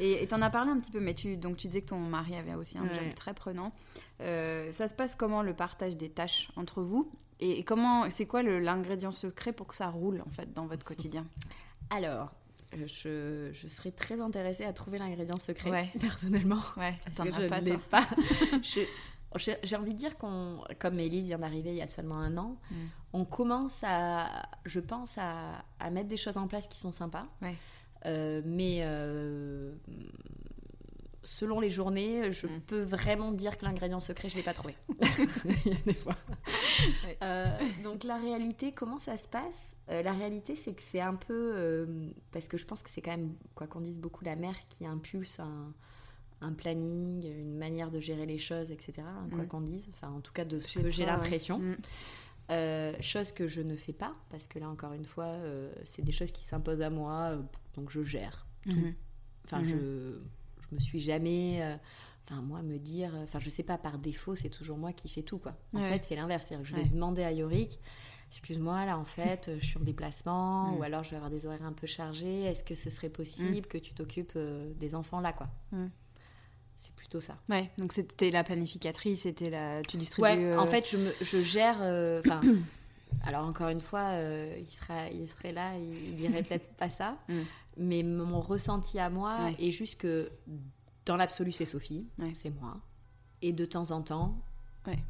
[0.00, 1.98] Et tu en as parlé un petit peu, mais tu, donc tu disais que ton
[1.98, 3.72] mari avait aussi un job très prenant.
[4.20, 7.10] Euh, ça se passe comment le partage des tâches entre vous?
[7.40, 11.26] Et comment, c'est quoi l'ingrédient secret pour que ça roule en fait dans votre quotidien?
[11.90, 12.32] Alors,
[12.74, 16.60] euh, je, je, serais très intéressée à trouver l'ingrédient secret, personnellement.
[16.76, 18.06] Ouais, parce que je ne l'ai pas.
[19.62, 22.56] J'ai envie de dire qu'on, comme Elise vient d'arriver il y a seulement un an,
[22.70, 22.74] mm.
[23.12, 27.26] on commence à, je pense, à, à, mettre des choses en place qui sont sympas.
[27.42, 27.54] Ouais.
[28.44, 28.82] mais
[31.22, 32.60] selon les journées, je mm.
[32.66, 34.74] peux vraiment dire que l'ingrédient secret, je ne l'ai pas trouvé.
[35.86, 36.16] des fois.
[37.82, 39.76] donc la réalité, comment ça se passe?
[39.88, 41.86] La réalité, c'est que c'est un peu...
[42.30, 44.86] parce que je pense que c'est quand même, quoi qu'on dise, beaucoup la mère qui
[44.86, 45.72] impulse un
[46.40, 49.02] un planning, une manière de gérer les choses, etc.
[49.04, 49.48] Hein, quoi mm.
[49.48, 49.88] qu'on dise.
[49.90, 51.58] Enfin, en tout cas, de ce que j'ai l'impression.
[51.58, 51.76] Mm.
[52.50, 56.02] Euh, chose que je ne fais pas, parce que là, encore une fois, euh, c'est
[56.02, 57.42] des choses qui s'imposent à moi, euh,
[57.74, 58.70] donc je gère tout.
[58.70, 58.94] Mm-hmm.
[59.44, 60.20] Enfin, je, mm-hmm.
[60.70, 61.62] Je me suis jamais.
[62.24, 63.12] Enfin, moi, me dire.
[63.22, 65.56] Enfin, je sais pas, par défaut, c'est toujours moi qui fais tout, quoi.
[65.74, 66.46] En fait, c'est l'inverse.
[66.46, 67.78] C'est-à-dire que je vais demander à Yorick
[68.30, 71.64] excuse-moi, là en fait, je suis en déplacement, ou alors je vais avoir des horaires
[71.64, 75.48] un peu chargés, est-ce que ce serait possible que tu t'occupes des enfants là, quoi?
[77.20, 77.38] Ça.
[77.48, 79.80] Ouais, donc c'était la planificatrice, c'était la.
[79.82, 80.28] Tu distribues.
[80.28, 81.78] Ouais, en euh, fait, je, me, je gère.
[81.80, 82.42] Euh, enfin.
[83.24, 87.16] Alors, encore une fois, euh, il, sera, il serait là, il, dirait peut-être pas ça.
[87.28, 87.34] Mm.
[87.78, 90.30] Mais mon ressenti à moi est juste que
[91.06, 92.76] dans l'absolu, c'est Sophie, c'est moi.
[93.40, 94.36] Et de temps en temps,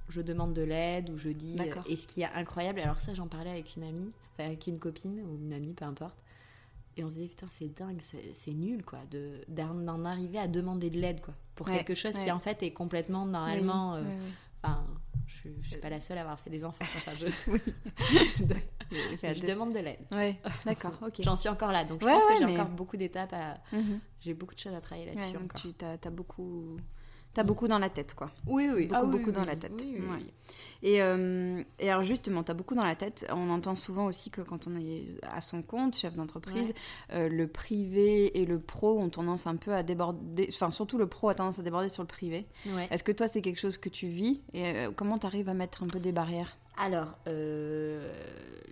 [0.09, 1.57] je demande de l'aide ou je dis.
[1.87, 5.21] Et ce qui est incroyable, alors ça, j'en parlais avec une amie, avec une copine
[5.21, 6.23] ou une amie, peu importe.
[6.97, 8.01] Et on se disait, putain, c'est dingue,
[8.33, 8.99] c'est nul, quoi,
[9.49, 13.25] d'en arriver à demander de l'aide, quoi, pour quelque chose qui, en fait, est complètement,
[13.25, 13.95] normalement...
[13.95, 14.03] Euh,
[14.63, 14.85] enfin,
[15.29, 16.85] je, ne suis pas la seule à avoir fait des enfants.
[16.97, 17.27] Enfin, je,
[19.35, 20.01] je, demande de l'aide.
[20.13, 21.21] Ouais, d'accord, ok.
[21.21, 23.59] J'en suis encore là, donc je pense que j'ai encore beaucoup d'étapes à...
[23.73, 24.01] Mhm.
[24.21, 25.75] J'ai beaucoup de choses à travailler là-dessus.
[25.79, 26.77] Tu as, beaucoup...
[27.35, 28.31] T'as beaucoup dans la tête, quoi.
[28.47, 28.87] Oui, oui.
[28.87, 29.85] Beaucoup, ah beaucoup dans la tête.
[30.83, 33.27] Et, euh, et, alors justement, tu as beaucoup dans la tête.
[33.31, 36.73] On entend souvent aussi que quand on est à son compte, chef d'entreprise,
[37.13, 41.07] euh, le privé et le pro ont tendance un peu à déborder, enfin surtout le
[41.07, 42.47] pro a tendance à déborder sur le privé.
[42.91, 45.55] Est-ce que toi c'est quelque chose que tu vis et euh, comment tu arrives à
[45.55, 46.57] mettre un peu des barrières?
[46.77, 47.17] Alors,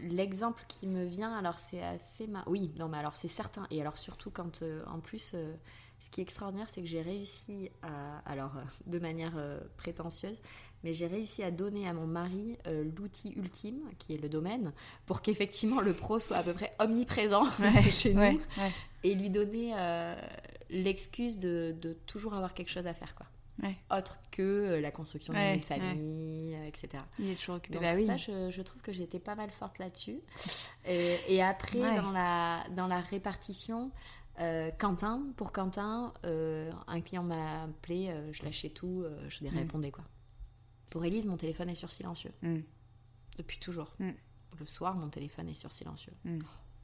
[0.01, 2.29] l'exemple qui me vient, alors c'est assez...
[2.29, 2.45] Ma...
[2.47, 3.67] Oui, non mais alors c'est certain.
[3.73, 5.35] Et alors surtout quand, en plus,
[6.01, 8.19] ce qui est extraordinaire, c'est que j'ai réussi à...
[8.27, 8.53] Alors,
[8.87, 9.35] de manière
[9.77, 10.39] prétentieuse,
[10.87, 14.73] mais j'ai réussi à donner à mon mari euh, l'outil ultime, qui est le domaine,
[15.05, 17.45] pour qu'effectivement le pro soit à peu près omniprésent
[17.91, 18.41] chez nous,
[19.03, 20.15] et lui donner euh,
[20.71, 21.75] l'excuse de,
[22.07, 23.27] toujours avoir quelque chose à faire, quoi.
[23.91, 27.03] Autre que euh, la construction d'une famille, etc.
[27.19, 27.75] Il est toujours occupé.
[27.75, 28.07] Donc, bah oui.
[28.07, 30.21] ça, je, trouve que j'étais pas mal forte là-dessus.
[30.87, 33.91] Et, après, dans, la, dans la répartition,
[34.79, 40.05] Quentin, pour Quentin, un client m'a appelé, je lâchais tout, je lui répondais quoi.
[40.91, 42.33] Pour Elise, mon téléphone est sur silencieux.
[42.43, 42.61] Mm.
[43.39, 43.95] Depuis toujours.
[43.99, 44.11] Mm.
[44.59, 46.13] Le soir, mon téléphone est sur silencieux.
[46.25, 46.39] Mm.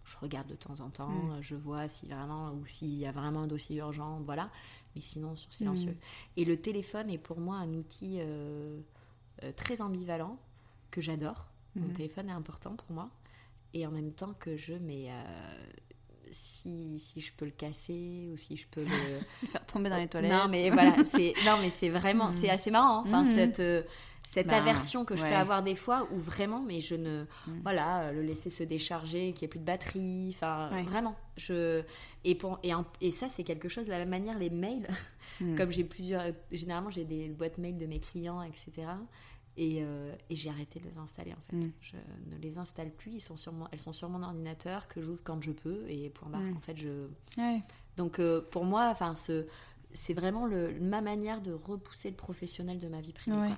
[0.05, 3.43] Je regarde de temps en temps, je vois si vraiment ou s'il y a vraiment
[3.43, 4.51] un dossier urgent, voilà.
[4.95, 5.97] Mais sinon, sur silencieux.
[6.37, 8.81] Et le téléphone est pour moi un outil euh,
[9.43, 10.39] euh, très ambivalent
[10.91, 11.49] que j'adore.
[11.75, 13.11] Mon téléphone est important pour moi.
[13.73, 15.65] Et en même temps que je mets euh,
[16.33, 20.09] si, si je peux le casser ou si je peux le faire tomber dans les
[20.09, 20.33] toilettes.
[20.33, 22.33] Non, mais voilà, c'est non, mais c'est vraiment, mm.
[22.33, 23.01] c'est assez marrant.
[23.01, 23.05] Hein.
[23.07, 23.35] Enfin, mm.
[23.35, 23.83] cette euh,
[24.23, 27.61] cette bah, aversion que je peux avoir des fois où vraiment, mais je ne, mm.
[27.63, 31.15] voilà, euh, le laisser se décharger, qu'il n'y ait plus de batterie, enfin, vraiment.
[31.37, 31.83] Je
[32.25, 34.89] et pour et, et ça, c'est quelque chose de la même manière les mails,
[35.57, 38.89] comme j'ai plusieurs, généralement j'ai des boîtes mail de mes clients, etc.
[39.59, 41.57] Euh, et, j'ai arrêté de les installer en fait.
[41.57, 41.73] Mm.
[41.81, 41.97] Je
[42.31, 43.13] ne les installe plus.
[43.13, 46.41] Ils sont sur elles sont sur mon ordinateur que j'ouvre quand je peux et barre.
[46.41, 46.57] Mm.
[46.57, 47.09] En fait, je.
[47.97, 49.47] Donc euh, pour moi, enfin, ce,
[49.93, 53.55] c'est vraiment le, ma manière de repousser le professionnel de ma vie privée.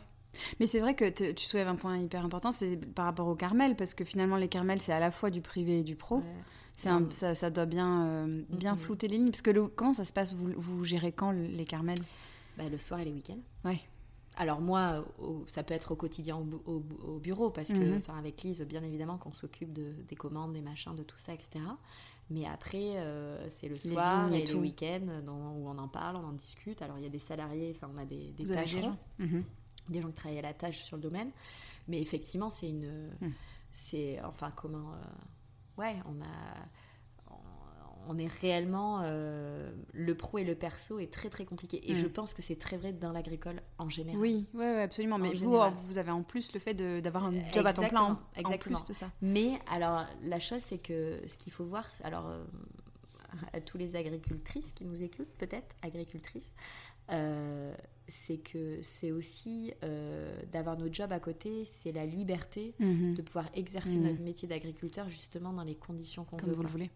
[0.58, 3.76] Mais c'est vrai que tu soulèves un point hyper important, c'est par rapport au Carmel,
[3.76, 6.22] parce que finalement les Carmel, c'est à la fois du privé et du pro.
[6.76, 9.30] C'est ça, ça, doit bien, euh, bien flouter les lignes.
[9.30, 11.96] Parce que le, comment ça se passe vous, vous gérez quand les Carmel
[12.58, 13.38] bah, Le soir et les week-ends.
[13.64, 13.80] Ouais.
[14.36, 15.04] Alors moi,
[15.46, 17.98] ça peut être au quotidien au, bureau, parce que, mhm.
[17.98, 21.32] enfin, avec Lise, bien évidemment, qu'on s'occupe de, des commandes, des machins, de tout ça,
[21.32, 21.60] etc.
[22.30, 26.32] Mais après, euh, c'est le soir et, les week-ends où on en parle, on en
[26.32, 26.80] discute.
[26.80, 29.44] Alors il y a des salariés, enfin on a des, des tâcherons, mhm.
[29.90, 31.30] des gens qui travaillent à la tâche sur le domaine.
[31.86, 33.32] Mais effectivement, c'est une, mhm.
[33.72, 36.66] c'est, enfin comment, euh, ouais, on a
[38.08, 42.06] on est réellement euh, le pro et le perso est très très compliqué et je
[42.06, 42.10] mm.
[42.10, 44.20] pense que c'est très vrai dans l'agricole en général.
[44.20, 45.18] Oui, ouais, absolument.
[45.18, 48.20] Mais vous, vous avez en plus le fait d'avoir un job à temps plein.
[48.36, 48.78] exactement.
[48.80, 49.10] plus de ça.
[49.22, 52.44] Mais alors la chose c'est que ce qu'il faut voir, alors euh,
[53.52, 56.52] à tous les agricultrices qui nous écoutent peut-être agricultrices,
[57.10, 57.74] euh,
[58.08, 59.72] c'est que c'est aussi
[60.52, 63.14] d'avoir nos jobs à côté, c'est la liberté mm-hmm.
[63.14, 64.08] de pouvoir exercer mm-hmm.
[64.08, 66.52] notre métier d'agriculteur justement dans les conditions qu'on veut.
[66.52, 66.90] Vous le voulez.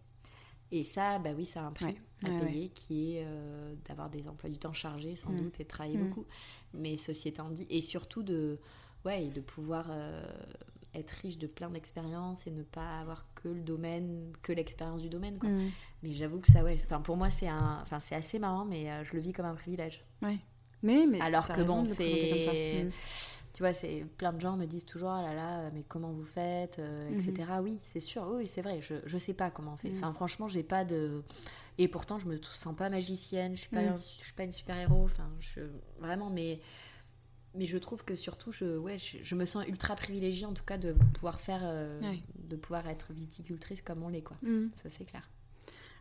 [0.71, 4.27] Et ça, bah oui, ça a un prix à payer qui est euh, d'avoir des
[4.27, 5.37] emplois du temps chargés sans mm.
[5.37, 6.07] doute et de travailler mm.
[6.07, 6.25] beaucoup.
[6.73, 8.59] Mais ceci étant dit, et surtout de,
[9.05, 10.23] ouais, de pouvoir euh,
[10.93, 15.09] être riche de plein d'expériences et ne pas avoir que le domaine, que l'expérience du
[15.09, 15.39] domaine.
[15.39, 15.49] Quoi.
[15.49, 15.71] Mm.
[16.03, 18.91] Mais j'avoue que ça, ouais, enfin, pour moi, c'est un, enfin, c'est assez marrant, mais
[18.91, 20.03] euh, je le vis comme un privilège.
[20.21, 20.37] Ouais.
[20.81, 22.89] Mais, mais Alors que bon, c'est.
[23.53, 26.23] Tu vois, c'est plein de gens me disent toujours, ah là là, mais comment vous
[26.23, 27.49] faites, euh, etc.
[27.63, 29.89] Oui, c'est sûr, oui, c'est vrai, je, je sais pas comment on fait.
[29.89, 29.97] Mhm.
[29.97, 31.23] Enfin, franchement, j'ai pas de.
[31.79, 33.97] Et pourtant, je me sens pas magicienne, je suis pas, Mhm.
[33.97, 35.61] je suis pas une super-héros, enfin, je...
[35.99, 36.59] vraiment, mais.
[37.55, 40.63] Mais je trouve que surtout, je, ouais, je, je me sens ultra privilégiée en tout
[40.63, 42.19] cas de pouvoir faire, euh, Ouais.
[42.35, 44.37] de pouvoir être viticultrice comme on l'est, quoi.
[44.83, 45.27] Ça, c'est clair.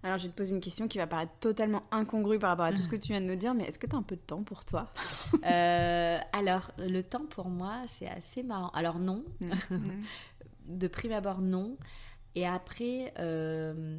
[0.02, 2.72] Alors, je vais te poser une question qui va paraître totalement incongrue par rapport à
[2.72, 4.16] tout ce que tu viens de nous dire, mais est-ce que tu as un peu
[4.16, 4.92] de temps pour toi?
[5.44, 8.70] Euh, alors, le temps pour moi, c'est assez marrant.
[8.70, 9.24] Alors, non,
[10.66, 11.76] de prime abord, non.
[12.34, 13.98] Et après, euh,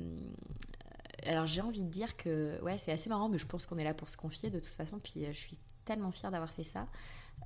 [1.26, 3.84] alors j'ai envie de dire que ouais, c'est assez marrant, mais je pense qu'on est
[3.84, 5.00] là pour se confier de toute façon.
[5.00, 6.88] Puis euh, je suis tellement fière d'avoir fait ça.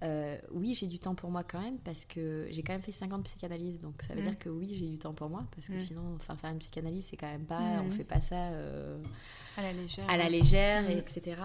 [0.02, 2.92] Euh, oui, j'ai du temps pour moi quand même parce que j'ai quand même fait
[2.92, 4.24] 5 ans de psychanalyse, donc ça veut Mm.
[4.26, 5.80] dire que oui, j'ai du temps pour moi parce que Mm.
[5.80, 7.86] sinon, enfin, faire une psychanalyse, c'est quand même pas, Mm.
[7.86, 9.02] on fait pas ça euh,
[9.56, 10.10] À la légère.
[10.10, 11.00] à la légère, et Mm.
[11.00, 11.38] etc.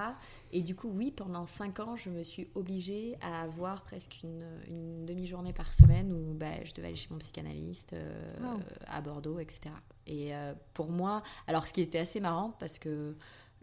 [0.50, 4.44] Et du coup, oui, pendant 5 ans, je me suis obligée à avoir presque une,
[4.66, 8.60] une demi-journée par semaine où bah, je devais aller chez mon psychanalyste euh, Wow.
[8.86, 9.60] à Bordeaux, etc.
[10.06, 10.32] Et
[10.72, 13.14] pour moi, alors ce qui était assez marrant, parce que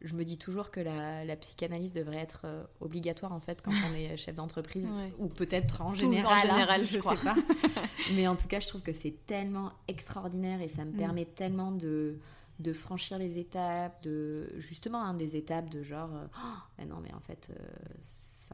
[0.06, 3.72] je me dis toujours que la, la psychanalyse devrait être euh, obligatoire en fait quand
[3.90, 5.12] on est chef d'entreprise, Ouais.
[5.18, 7.18] ou peut-être en général, en hein, général, je je crois.
[7.18, 7.36] sais pas.
[8.14, 10.98] Mais en tout cas, je trouve que c'est tellement extraordinaire et ça me Mm.
[10.98, 12.20] permet tellement de,
[12.60, 16.26] de franchir les étapes, de justement hein, des étapes de genre, euh,
[16.80, 17.64] Oh, non mais en fait, euh,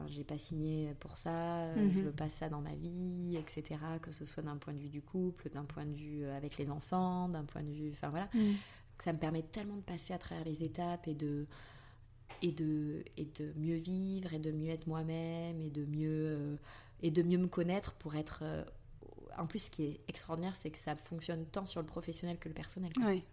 [0.08, 1.92] j'ai pas signé pour ça, euh, Mhm.
[1.92, 3.78] je veux pas ça dans ma vie, etc.
[4.00, 6.70] Que ce soit d'un point de vue du couple, d'un point de vue avec les
[6.70, 8.52] enfants, d'un point de vue, enfin voilà, Mm.
[9.04, 11.46] Ça me permet tellement de passer à travers les étapes et de
[12.42, 16.56] et de et de mieux vivre et de mieux être moi-même et de mieux euh,
[17.02, 18.64] et de mieux me connaître pour être euh,
[19.38, 22.48] en plus ce qui est extraordinaire c'est que ça fonctionne tant sur le professionnel que
[22.48, 23.06] le personnel quoi.
[23.06, 23.24] Ouais.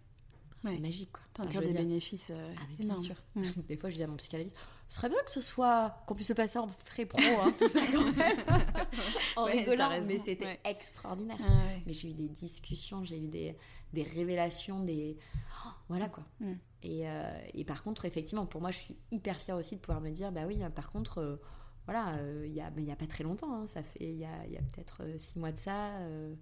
[0.62, 0.78] c'est ouais.
[0.78, 3.14] magique quoi T'en Enfin, tires des dire- bénéfices euh, ah, bien sûr
[3.68, 4.56] des fois je dis à mon psychanalyste
[4.90, 7.68] ce serait bien que ce soit qu'on puisse le passer en frais pro hein, tout
[7.68, 8.38] ça quand même
[9.36, 10.60] en Ouais, rigolant mais c'était ouais.
[10.64, 11.82] extraordinaire Ah ouais.
[11.86, 13.56] mais j'ai eu des discussions, j'ai eu des,
[13.92, 15.16] des révélations, des...
[15.64, 16.24] oh, voilà quoi.
[16.40, 16.52] Mm.
[16.82, 20.00] Et, euh, et par contre, effectivement, pour moi, je suis hyper fière aussi de pouvoir
[20.00, 21.36] me dire, bah oui, euh, par contre, euh,
[21.84, 23.98] voilà, euh, il y, a, mais il y a pas très longtemps, hein, ça fait,
[24.04, 26.34] il y a, a peut-être euh, six mois de ça, euh,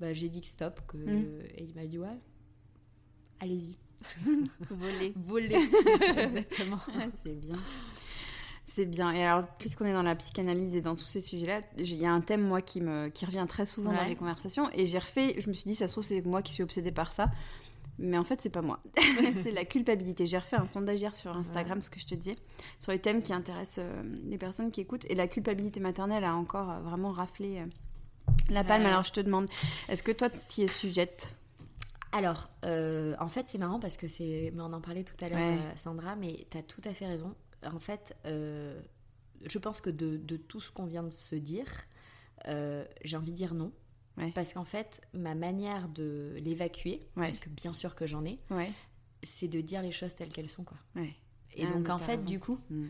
[0.00, 1.42] bah, j'ai dit que stop, que, Mm.
[1.54, 2.18] et il m'a dit, ouais,
[3.40, 3.76] allez-y,
[4.70, 5.12] Voler.
[5.16, 5.54] volez.
[6.16, 6.78] Exactement.
[7.24, 7.56] c'est bien.
[8.66, 9.12] C'est bien.
[9.12, 12.12] Et alors, puisqu'on est dans la psychanalyse et dans tous ces sujets-là, il y a
[12.12, 14.70] un thème, moi, qui, me, qui revient très souvent dans les conversations.
[14.72, 16.92] Et j'ai refait, je me suis dit, ça se trouve, c'est moi qui suis obsédée
[16.92, 17.28] par ça.
[17.98, 18.78] Mais en fait, c'est pas moi.
[19.42, 20.26] c'est la culpabilité.
[20.26, 22.36] J'ai refait un sondage hier sur Instagram, ce que je te disais,
[22.78, 25.04] sur les thèmes qui intéressent euh, les personnes qui écoutent.
[25.08, 27.66] Et la culpabilité maternelle a encore euh, vraiment raflé euh,
[28.50, 28.84] la palme.
[28.84, 28.90] Ouais.
[28.90, 29.48] Alors, je te demande,
[29.88, 31.37] est-ce que toi, tu y es sujette?
[32.12, 34.50] Alors, euh, en fait, c'est marrant parce que c'est.
[34.54, 35.58] Mais on en parlait tout à l'heure, Ouais.
[35.58, 37.34] euh, Sandra, mais tu as tout à fait raison.
[37.64, 38.80] En fait, euh,
[39.44, 41.66] je pense que de, de tout ce qu'on vient de se dire,
[42.46, 43.72] euh, j'ai envie de dire non.
[44.16, 44.32] Ouais.
[44.34, 47.26] Parce qu'en fait, ma manière de l'évacuer, Ouais.
[47.26, 48.38] parce que bien sûr que j'en ai,
[49.22, 50.76] c'est de dire les choses telles qu'elles sont, quoi.
[51.54, 52.24] Et Ah, donc, en fait, raison.
[52.26, 52.86] du coup, Mm.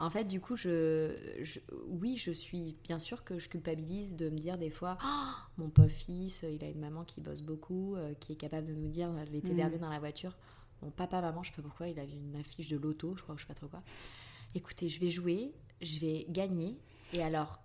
[0.00, 4.30] En fait, du coup, je, je- oui, je suis bien sûr que je culpabilise de
[4.30, 7.94] me dire des fois, Ah, mon pauvre fils, il a une maman qui bosse beaucoup,
[7.96, 9.56] euh, qui est capable de nous dire l'été Mm.
[9.56, 10.36] dernier dans la voiture,
[10.82, 13.22] mon papa, maman, je sais pas pourquoi, il a vu une affiche de loto, je
[13.22, 13.82] crois, je sais pas trop quoi.
[14.54, 16.78] Écoutez, je vais jouer, je vais gagner,
[17.12, 17.60] et alors,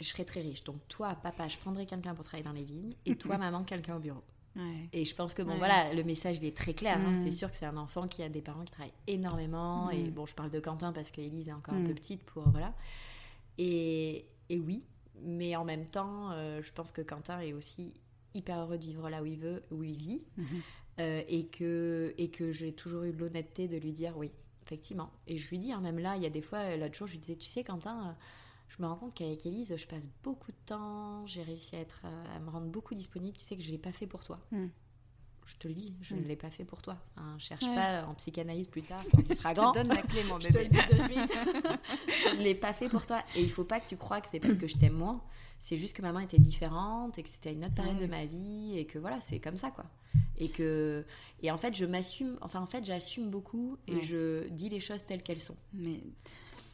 [0.00, 0.64] je serai très riche.
[0.64, 3.96] Donc toi, papa, je prendrai quelqu'un pour travailler dans les vignes, et toi, maman, quelqu'un
[3.96, 4.22] au bureau.
[4.56, 4.88] Ouais.
[4.92, 5.56] Et je pense que bon Ouais.
[5.58, 6.98] voilà, le message il est très clair.
[6.98, 7.12] hein.
[7.12, 7.22] Mm.
[7.22, 9.90] C'est sûr que c'est un enfant qui a des parents qui travaillent énormément.
[9.90, 10.10] Et Mm.
[10.10, 11.84] bon, je parle de Quentin parce qu'Élise est encore Mm.
[11.84, 12.74] un peu petite pour voilà.
[13.58, 14.82] Et, et oui,
[15.22, 17.94] mais en même temps, euh, je pense que Quentin est aussi
[18.34, 20.46] hyper heureux de vivre là où il veut, où il vit, Mhm.
[21.00, 24.30] euh, et que et que j'ai toujours eu l'honnêteté de lui dire oui,
[24.64, 25.10] effectivement.
[25.26, 27.12] Et je lui dis hein, même là, il y a des fois l'autre jour, je
[27.12, 28.08] lui disais, tu sais Quentin.
[28.08, 28.12] euh,
[28.76, 32.02] je me rends compte qu'avec Élise, je passe beaucoup de temps, j'ai réussi à, être,
[32.04, 33.36] euh, à me rendre beaucoup disponible.
[33.36, 34.66] Tu sais que je ne l'ai pas fait pour toi Mm.
[35.44, 36.20] je te le dis, je Mm.
[36.22, 36.96] ne l'ai pas fait pour toi.
[37.16, 37.74] Hein, cherche Ouais.
[37.74, 39.72] pas en psychanalyse plus tard quand tu seras Je grand.
[39.72, 40.68] te donne la clé, mon Je te bébé.
[40.68, 41.32] le dis de suite.
[42.30, 43.22] je ne l'ai pas fait pour toi.
[43.36, 45.20] Et il faut pas que tu crois que c'est parce que je t'aime moins.
[45.58, 48.76] C'est juste que maman était différente et que c'était une autre période de ma vie
[48.78, 49.84] et que voilà, c'est comme ça quoi.
[50.38, 51.04] Et que
[51.42, 52.36] et en fait, je m'assume.
[52.40, 54.00] Enfin, en fait, j'assume beaucoup et Ouais.
[54.02, 55.56] je dis les choses telles qu'elles sont.
[55.72, 56.00] Mais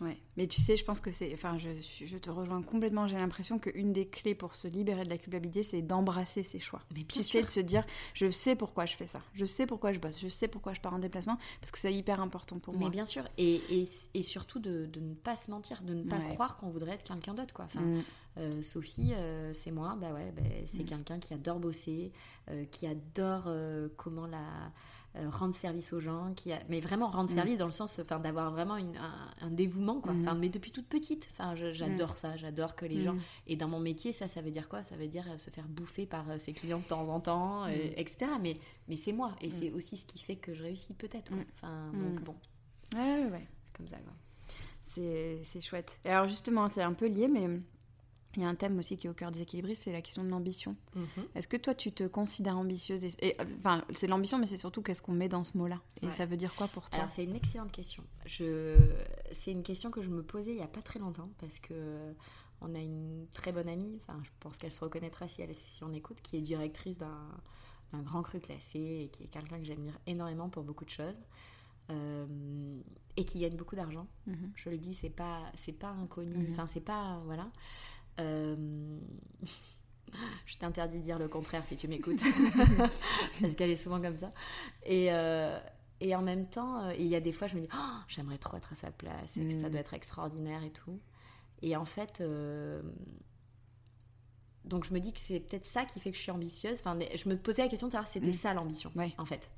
[0.00, 1.68] ouais, mais tu sais, je pense que c'est, enfin, je,
[2.04, 3.06] je te rejoins complètement.
[3.06, 6.82] J'ai l'impression qu'une des clés pour se libérer de la culpabilité, c'est d'embrasser ses choix.
[6.94, 7.42] Mais Tu sais, sûr.
[7.44, 7.84] de se dire,
[8.14, 10.80] je sais pourquoi je fais ça, je sais pourquoi je bosse, je sais pourquoi je
[10.80, 12.90] pars en déplacement, parce que c'est hyper important pour Mais moi.
[12.90, 16.18] bien sûr, et, et, et surtout de, de ne pas se mentir, de ne pas
[16.18, 16.28] Ouais.
[16.28, 17.54] croire qu'on voudrait être quelqu'un d'autre.
[17.54, 17.64] Quoi.
[17.66, 18.02] Enfin, Mm.
[18.37, 19.96] Euh, Sophie, euh, c'est moi.
[20.00, 20.87] Bah ouais, bah, c'est Mm.
[20.87, 22.12] quelqu'un qui adore bosser,
[22.50, 23.50] euh, qui adore
[23.96, 24.70] comment la
[25.18, 26.59] euh, rendre service aux gens, qui a...
[26.68, 27.35] mais vraiment rendre Mm.
[27.35, 30.12] service dans le sens, enfin, d'avoir vraiment une- un, un dévouement, quoi.
[30.12, 30.22] Mm.
[30.22, 31.28] Enfin, mais depuis toute petite.
[31.33, 32.37] Enfin, j'adore ça.
[32.37, 33.04] J'adore que les Mm.
[33.04, 33.16] gens.
[33.46, 34.83] Et dans mon métier, ça, ça veut dire quoi?
[34.83, 37.64] Ça veut dire euh, se faire bouffer par euh, ses clients de temps en temps,
[37.66, 37.70] Mm.
[37.96, 38.31] etc.
[38.40, 38.54] Mais,
[38.88, 39.50] mais c'est moi, et Mm.
[39.52, 41.33] c'est aussi ce qui fait que je réussis peut-être.
[41.33, 41.44] Mm.
[41.54, 41.98] Enfin, Mm.
[42.02, 42.35] donc bon,
[42.96, 43.46] Ouais, ouais, ouais.
[43.66, 43.96] c'est comme ça.
[43.98, 44.12] Quoi.
[44.85, 46.00] C'est c'est chouette.
[46.04, 47.46] Et alors justement, c'est un peu lié, mais
[48.36, 50.22] il y a un thème aussi qui est au cœur des équilibristes, c'est la question
[50.22, 50.76] de l'ambition.
[51.34, 54.56] Est-ce que toi, tu te considères ambitieuse et, et, euh, Enfin, c'est l'ambition, mais c'est
[54.58, 55.80] surtout qu'est-ce qu'on met dans ce mot-là.
[56.02, 56.12] Et Ouais.
[56.12, 56.98] ça veut dire quoi pour toi?
[57.00, 58.04] Alors c'est une excellente question.
[58.26, 58.76] Je...
[59.32, 62.12] C'est une question que je me posais il n'y a pas très longtemps parce que
[62.60, 65.82] on a une très bonne amie, enfin je pense qu'elle se reconnaîtra si, elle, si
[65.84, 67.26] on écoute, qui est directrice d'un
[67.92, 71.18] d'un grand cru classé et qui est quelqu'un que j'admire énormément pour beaucoup de choses
[71.90, 72.26] euh,
[73.16, 74.06] et qui gagne beaucoup d'argent.
[74.26, 74.52] Mhm.
[74.54, 76.52] Je le dis, c'est pas c'est pas inconnu, Mhm.
[76.52, 77.48] enfin c'est pas voilà.
[78.20, 78.57] Euh,
[80.46, 82.20] Je t'interdis de dire le contraire si tu m'écoutes,
[83.40, 84.33] parce qu'elle est souvent comme ça.
[84.85, 85.59] Et, euh,
[86.00, 88.38] et en même temps, euh, il y a des fois, je me dis, Oh, j'aimerais
[88.38, 89.70] trop être à sa place, et que ça Mm.
[89.72, 90.98] doit être extraordinaire et tout.
[91.61, 92.81] Et en fait, euh,
[94.64, 96.78] donc je me dis que c'est peut-être ça qui fait que je suis ambitieuse.
[96.81, 98.33] Enfin, je me posais la question de savoir si c'était Mm.
[98.40, 99.12] ça l'ambition, Ouais.
[99.18, 99.50] en fait.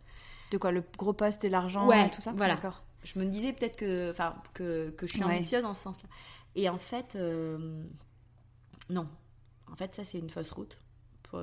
[0.51, 2.33] De quoi Le gros poste et l'argent Ouais, et tout ça?
[2.33, 2.57] voilà.
[2.57, 2.83] D'accord.
[3.05, 4.12] Je me disais peut-être que,
[4.53, 5.37] que, que je suis Ouais.
[5.37, 6.09] ambitieuse en ce sens-là.
[6.57, 7.85] Et en fait, euh,
[8.90, 9.09] non.
[9.70, 10.79] En fait, ça, c'est une fausse route.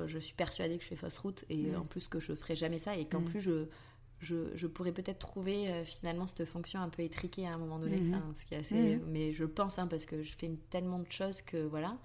[0.06, 2.78] Je suis persuadée que je fais fausse route et en plus que je ferai jamais
[2.78, 3.24] ça et qu'en Mm.
[3.24, 3.66] plus, je,
[4.18, 7.78] je, je pourrais peut-être trouver euh, finalement cette fonction un peu étriquée à un moment
[7.78, 7.96] donné.
[7.98, 8.14] Mhm.
[8.14, 8.96] Enfin, ce qui est assez...
[8.96, 9.04] Mhm.
[9.06, 11.96] Mais je pense, hein, parce que je fais une- tellement de choses que voilà.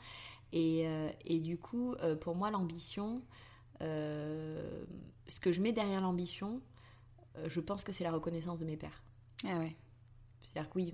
[0.53, 3.21] Et, euh, et du coup, euh, pour moi, l'ambition,
[3.81, 6.61] ce que je mets derrière l'ambition,
[7.47, 9.03] je pense que c'est la reconnaissance de mes pères.
[9.45, 9.75] Ah ouais,
[10.43, 10.93] C'est-à-dire que oui,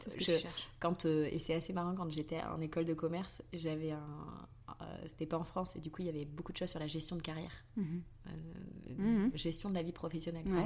[0.00, 0.38] ce que je-
[0.80, 4.48] quand, euh, et c'est assez marrant, quand j'étais en école de commerce, j'avais un.
[4.80, 6.80] euh, C'était pas en France, et du coup, il y avait beaucoup de choses sur
[6.80, 8.02] la gestion de carrière, Mhm.
[8.26, 8.30] euh,
[8.96, 9.30] Mhm.
[9.36, 10.64] gestion de la vie professionnelle Ouais.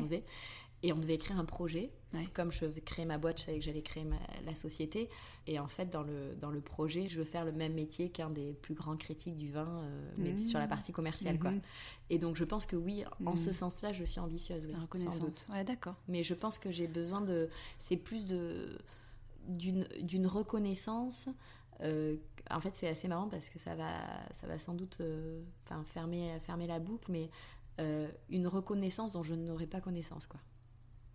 [0.85, 1.91] Et on devait écrire un projet.
[2.15, 2.27] Ouais.
[2.35, 5.11] Comme je créais ma boîte, je savais que j'allais créer ma- la société.
[5.49, 8.31] Et en fait, dans le, dans le projet, je veux faire le même métier qu'un
[8.31, 10.39] des plus grands critiques du vin, euh, mais Mhm.
[10.39, 11.39] sur la partie commerciale.
[11.39, 11.51] Quoi.
[11.51, 11.61] Mhm.
[12.11, 13.37] Et donc, je pense que oui, en Mhm.
[13.37, 14.69] ce sens-là, je suis ambitieuse.
[14.95, 15.47] Oui, sans doute.
[15.53, 15.97] Ouais, d'accord.
[16.07, 17.49] Mais je pense que j'ai besoin de.
[17.81, 18.79] C'est plus de
[19.49, 21.29] d'une d'une reconnaissance.
[21.81, 22.17] euh,
[22.51, 23.91] en fait, c'est assez marrant parce que ça va,
[24.41, 25.43] ça va sans doute euh,
[25.85, 27.31] fermer, fermer la boucle, mais
[27.81, 30.27] euh, une reconnaissance dont je n'aurais pas connaissance.
[30.27, 30.41] quoi.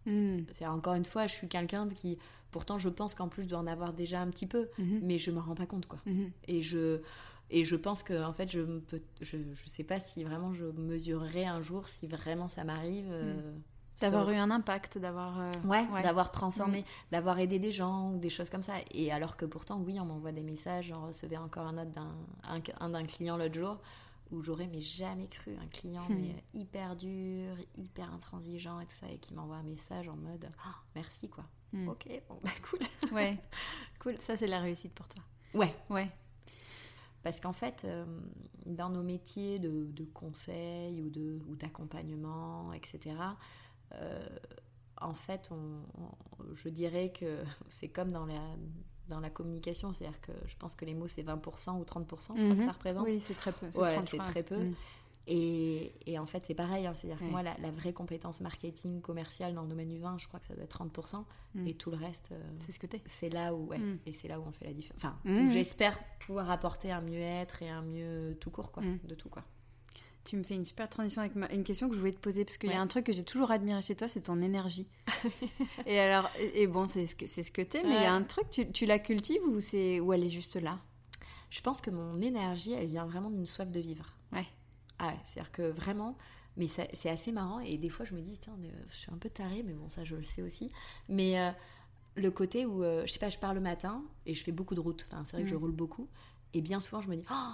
[0.05, 0.45] Mhm.
[0.51, 2.17] C'est encore une fois, je suis quelqu'un qui,
[2.51, 4.99] pourtant, je pense qu'en plus, je dois en avoir déjà un petit peu, Mhm.
[5.03, 5.85] mais je me rends pas compte.
[5.87, 5.99] quoi.
[6.05, 6.31] Mhm.
[6.47, 7.01] Et je,
[7.49, 8.79] et je pense que, en fait, je ne
[9.21, 13.07] je, je sais pas si vraiment je mesurerai un jour si vraiment ça m'arrive.
[13.11, 13.53] euh,
[14.01, 15.39] D'avoir eu un impact, d'avoir.
[15.39, 16.01] euh, Ouais, ouais.
[16.01, 18.73] d'avoir transformé, d'avoir aidé des gens ou des choses comme ça.
[18.91, 20.87] Et alors que pourtant, oui, on m'envoie des messages.
[20.87, 22.11] J'en recevais encore un autre d'un
[22.81, 23.77] un, client l'autre jour
[24.33, 26.15] où j'aurais mais jamais cru un client Hmm.
[26.19, 30.49] mais hyper dur, hyper intransigeant et tout ça et qui m'envoie un message en mode
[30.65, 31.45] Ah, merci quoi.
[31.71, 31.87] Mm.
[31.87, 32.79] Ok, bon bah cool.
[33.13, 33.37] Ouais,
[33.99, 34.19] cool.
[34.19, 35.23] Ça, c'est la réussite pour toi.
[35.55, 36.09] Ouais, Ouais.
[37.23, 38.05] parce qu'en fait, euh,
[38.65, 43.15] dans nos métiers de, de conseil ou de ou d'accompagnement, etc.
[43.93, 44.27] euh,
[45.01, 48.55] en fait, on- on- je dirais que c'est comme dans la,
[49.09, 52.41] dans la communication, c'est-à-dire que je pense que les mots c'est 20% ou 30%, je
[52.43, 52.65] crois que Mhm.
[52.65, 53.05] ça représente.
[53.05, 53.65] Oui, c'est très peu.
[53.67, 54.57] Ouais, 30, je c'est très peu.
[54.57, 54.73] Mhm.
[55.25, 57.27] Et, et en fait, c'est pareil, hein, c'est-à-dire Ouais.
[57.27, 60.37] que moi, la, la vraie compétence marketing commerciale dans le domaine du vin, je crois
[60.41, 61.67] que ça doit être 30%, Mm.
[61.67, 63.01] et tout le reste, euh, C'est ce que t'es.
[63.05, 63.99] c'est là où, ouais, Mm.
[64.05, 64.97] et c'est là où on fait la différence.
[65.01, 65.47] Enfin, Mm.
[65.49, 69.43] j'espère pouvoir apporter un mieux-être et un mieux tout court, quoi, de tout, quoi.
[70.25, 72.45] Tu me fais une super transition avec ma- une question que je voulais te poser
[72.45, 74.87] parce qu'il y a un truc que j'ai toujours admiré chez toi, c'est ton énergie.
[75.85, 78.13] et alors, et, bon, c'est ce que c'est ce que t'es, mais il y a
[78.13, 80.79] un truc, tu, tu la cultives ou c'est ou elle est juste là?
[81.49, 84.05] Je pense que mon énergie, elle vient vraiment d'une soif de vivre.
[84.31, 84.45] Ouais.
[84.97, 86.17] Ah ouais, c'est-à-dire que vraiment,
[86.55, 89.11] mais ça- c'est assez marrant et des fois je me dis, putain, euh, je suis
[89.11, 90.71] un peu tarée, mais bon, ça je le sais aussi.
[91.09, 91.51] Mais euh,
[92.15, 94.73] le côté où, euh, je sais pas, je pars le matin et je fais beaucoup
[94.75, 95.59] de route, enfin c'est vrai que je Mm.
[95.59, 96.07] roule beaucoup,
[96.53, 97.53] et bien souvent je me dis, oh,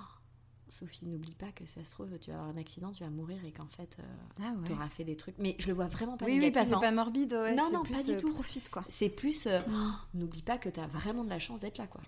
[0.70, 3.44] Sophie, n'oublie pas que ça se trouve, tu vas avoir un accident, tu vas mourir
[3.44, 4.04] et qu'en fait, euh,
[4.42, 4.64] Ah ouais.
[4.66, 5.36] tu auras fait des trucs.
[5.40, 6.80] Mais je le vois vraiment pas Oui, oui, bah, c'est négativement.
[6.82, 7.56] pas morbide, ouais.
[7.56, 8.30] Non, non, plus, pas du euh, tout.
[8.30, 8.86] Profite quoi.
[8.88, 9.74] C'est plus, euh, oh,
[10.14, 12.02] n'oublie pas que tu as vraiment de la chance d'être là, quoi.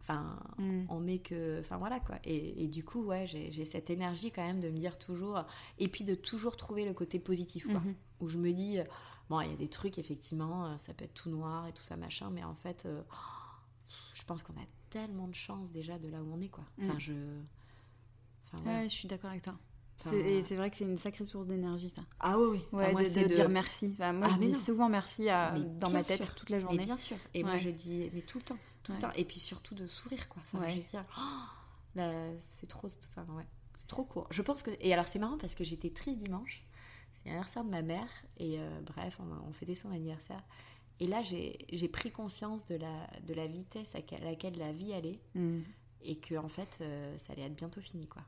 [0.00, 0.84] Enfin, Mm.
[0.88, 1.60] on est que.
[1.60, 2.16] Enfin voilà quoi.
[2.24, 5.44] Et, et du coup, ouais, j'ai cette énergie quand même de me dire toujours.
[5.78, 7.80] Et puis de toujours trouver le côté positif, quoi.
[7.80, 7.94] Mhm.
[8.20, 8.78] Où je me dis,
[9.30, 11.96] bon, il y a des trucs, effectivement, ça peut être tout noir et tout ça,
[11.96, 13.00] machin, mais en fait, euh,
[14.14, 16.64] je pense qu'on a tellement de chance déjà de là où on est, quoi.
[16.80, 17.00] Enfin, Mm.
[17.00, 17.12] je.
[18.52, 18.64] Enfin.
[18.64, 19.54] Ouais, je suis d'accord avec toi.
[20.00, 22.02] Enfin, C'est- Et c'est vrai que c'est une sacrée source d'énergie, ça.
[22.20, 22.58] Ah oui, oui.
[22.72, 23.90] Ouais, Enfin, moi, de, dire merci.
[23.92, 24.58] Enfin, moi, Ah, je mais dis non.
[24.58, 26.34] souvent merci à, Mais dans bien ma tête sûr.
[26.34, 26.84] toute la Mais journée.
[26.84, 27.16] bien sûr.
[27.34, 29.12] Et moi, je dis, mais tout le temps, tout le temps.
[29.16, 30.42] Et puis surtout de sourire, quoi.
[30.46, 30.70] Enfin, Ouais.
[30.70, 31.22] je veux dire, oh,
[31.94, 32.88] Là, c'est trop.
[33.10, 33.44] Enfin, ouais.
[33.76, 34.26] C'est trop court.
[34.30, 34.70] Je pense que.
[34.80, 36.64] Et alors, c'est marrant parce que j'étais triste dimanche.
[37.14, 38.08] C'est l'anniversaire de ma mère.
[38.38, 40.42] Et euh, bref, on, on fêtait son anniversaire.
[41.00, 45.20] Et là, j'ai pris conscience de la, de la vitesse à laquelle la vie allait.
[45.34, 45.60] Mm.
[46.04, 48.22] Et que, en fait, euh, ça allait être bientôt fini, quoi.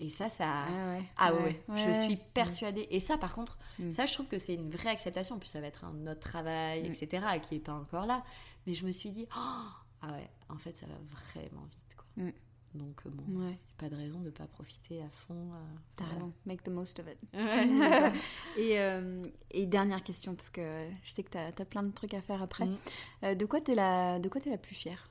[0.00, 0.64] Et ça, ça.
[0.66, 1.02] Ah ouais.
[1.16, 2.86] Ah ouais, ouais, je suis persuadée.
[2.90, 3.90] Et ça, par contre, Mm.
[3.90, 5.38] ça, je trouve que c'est une vraie acceptation.
[5.38, 6.92] Puis ça va être un autre travail, Mm.
[6.92, 8.22] etc., qui n'est pas encore là.
[8.66, 9.66] Mais je me suis dit, oh,
[10.02, 10.94] ah ouais, en fait, ça va
[11.32, 12.06] vraiment vite, quoi.
[12.24, 12.30] Mm.
[12.74, 15.52] Donc, euh, bon, Ouais, pas de raison de ne pas profiter à fond.
[15.54, 15.58] euh,
[15.94, 16.18] t'as voilà.
[16.20, 16.32] raison.
[16.46, 17.18] Make the most of it.
[18.58, 22.14] Et, euh, et dernière question, parce que je sais que t'as as plein de trucs
[22.14, 22.66] à faire après.
[22.66, 22.76] Mm.
[23.24, 25.08] Euh, de quoi t'es la, de quoi t'es la plus fière?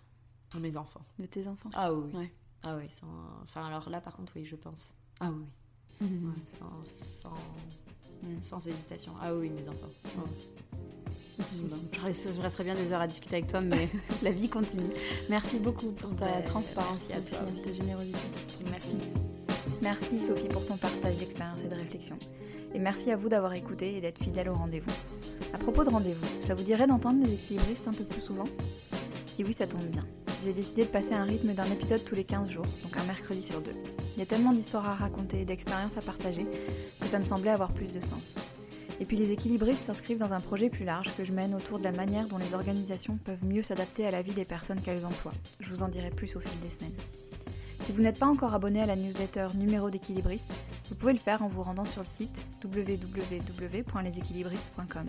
[0.60, 1.02] Mes enfants.
[1.18, 2.12] de tes enfants Ah oui.
[2.14, 2.34] Ouais.
[2.64, 3.08] Ah oui, sans...
[3.44, 4.96] enfin alors là par contre oui je pense.
[5.20, 5.46] Ah oui.
[6.08, 6.30] Mhm.
[6.30, 7.32] Ouais, sans,
[8.42, 9.14] sans, sans hésitation.
[9.22, 9.90] Ah oui mes enfants.
[10.16, 10.24] Bon.
[11.92, 13.90] Je, reste- je resterai bien des heures à discuter avec toi, mais
[14.22, 14.94] la vie continue.
[15.30, 18.20] Merci beaucoup pour ta Ben, transparence et ta générosité.
[18.70, 18.98] Merci.
[19.82, 22.18] Merci Sophie pour ton partage d'expérience et de réflexion.
[22.74, 24.92] Et merci à vous d'avoir écouté et d'être fidèle au rendez-vous.
[25.54, 28.46] À propos de rendez-vous, ça vous dirait d'entendre les équilibristes un peu plus souvent?
[29.26, 30.06] Si oui, ça tombe bien.
[30.44, 33.42] J'ai décidé de passer un rythme d'un épisode tous les 15 jours, donc un mercredi
[33.42, 33.76] sur deux.
[34.16, 36.46] Il y a tellement d'histoires à raconter et d'expériences à partager
[37.00, 38.36] que ça me semblait avoir plus de sens.
[39.00, 41.86] Et puis les équilibristes s'inscrivent dans un projet plus large que je mène autour de
[41.86, 45.32] la manière dont les organisations peuvent mieux s'adapter à la vie des personnes qu'elles emploient.
[45.62, 46.92] Je vous en dirai plus au fil des semaines.
[47.80, 50.54] Si vous n'êtes pas encore abonné à la newsletter numéro d'équilibriste,
[50.90, 55.06] vous pouvez le faire en vous rendant sur le site www.leséquilibristes.com.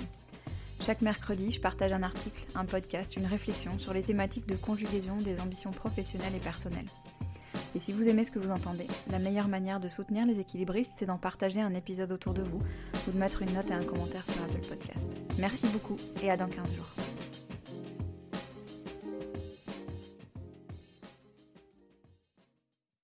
[0.80, 5.16] Chaque mercredi, je partage un article, un podcast, une réflexion sur les thématiques de conjugaison
[5.16, 6.88] des ambitions professionnelles et personnelles.
[7.74, 10.92] Et si vous aimez ce que vous entendez, la meilleure manière de soutenir les équilibristes,
[10.96, 12.60] c'est d'en partager un épisode autour de vous
[13.08, 15.08] ou de mettre une note et un commentaire sur Apple Podcast.
[15.38, 17.43] Merci beaucoup et à dans 15 jours.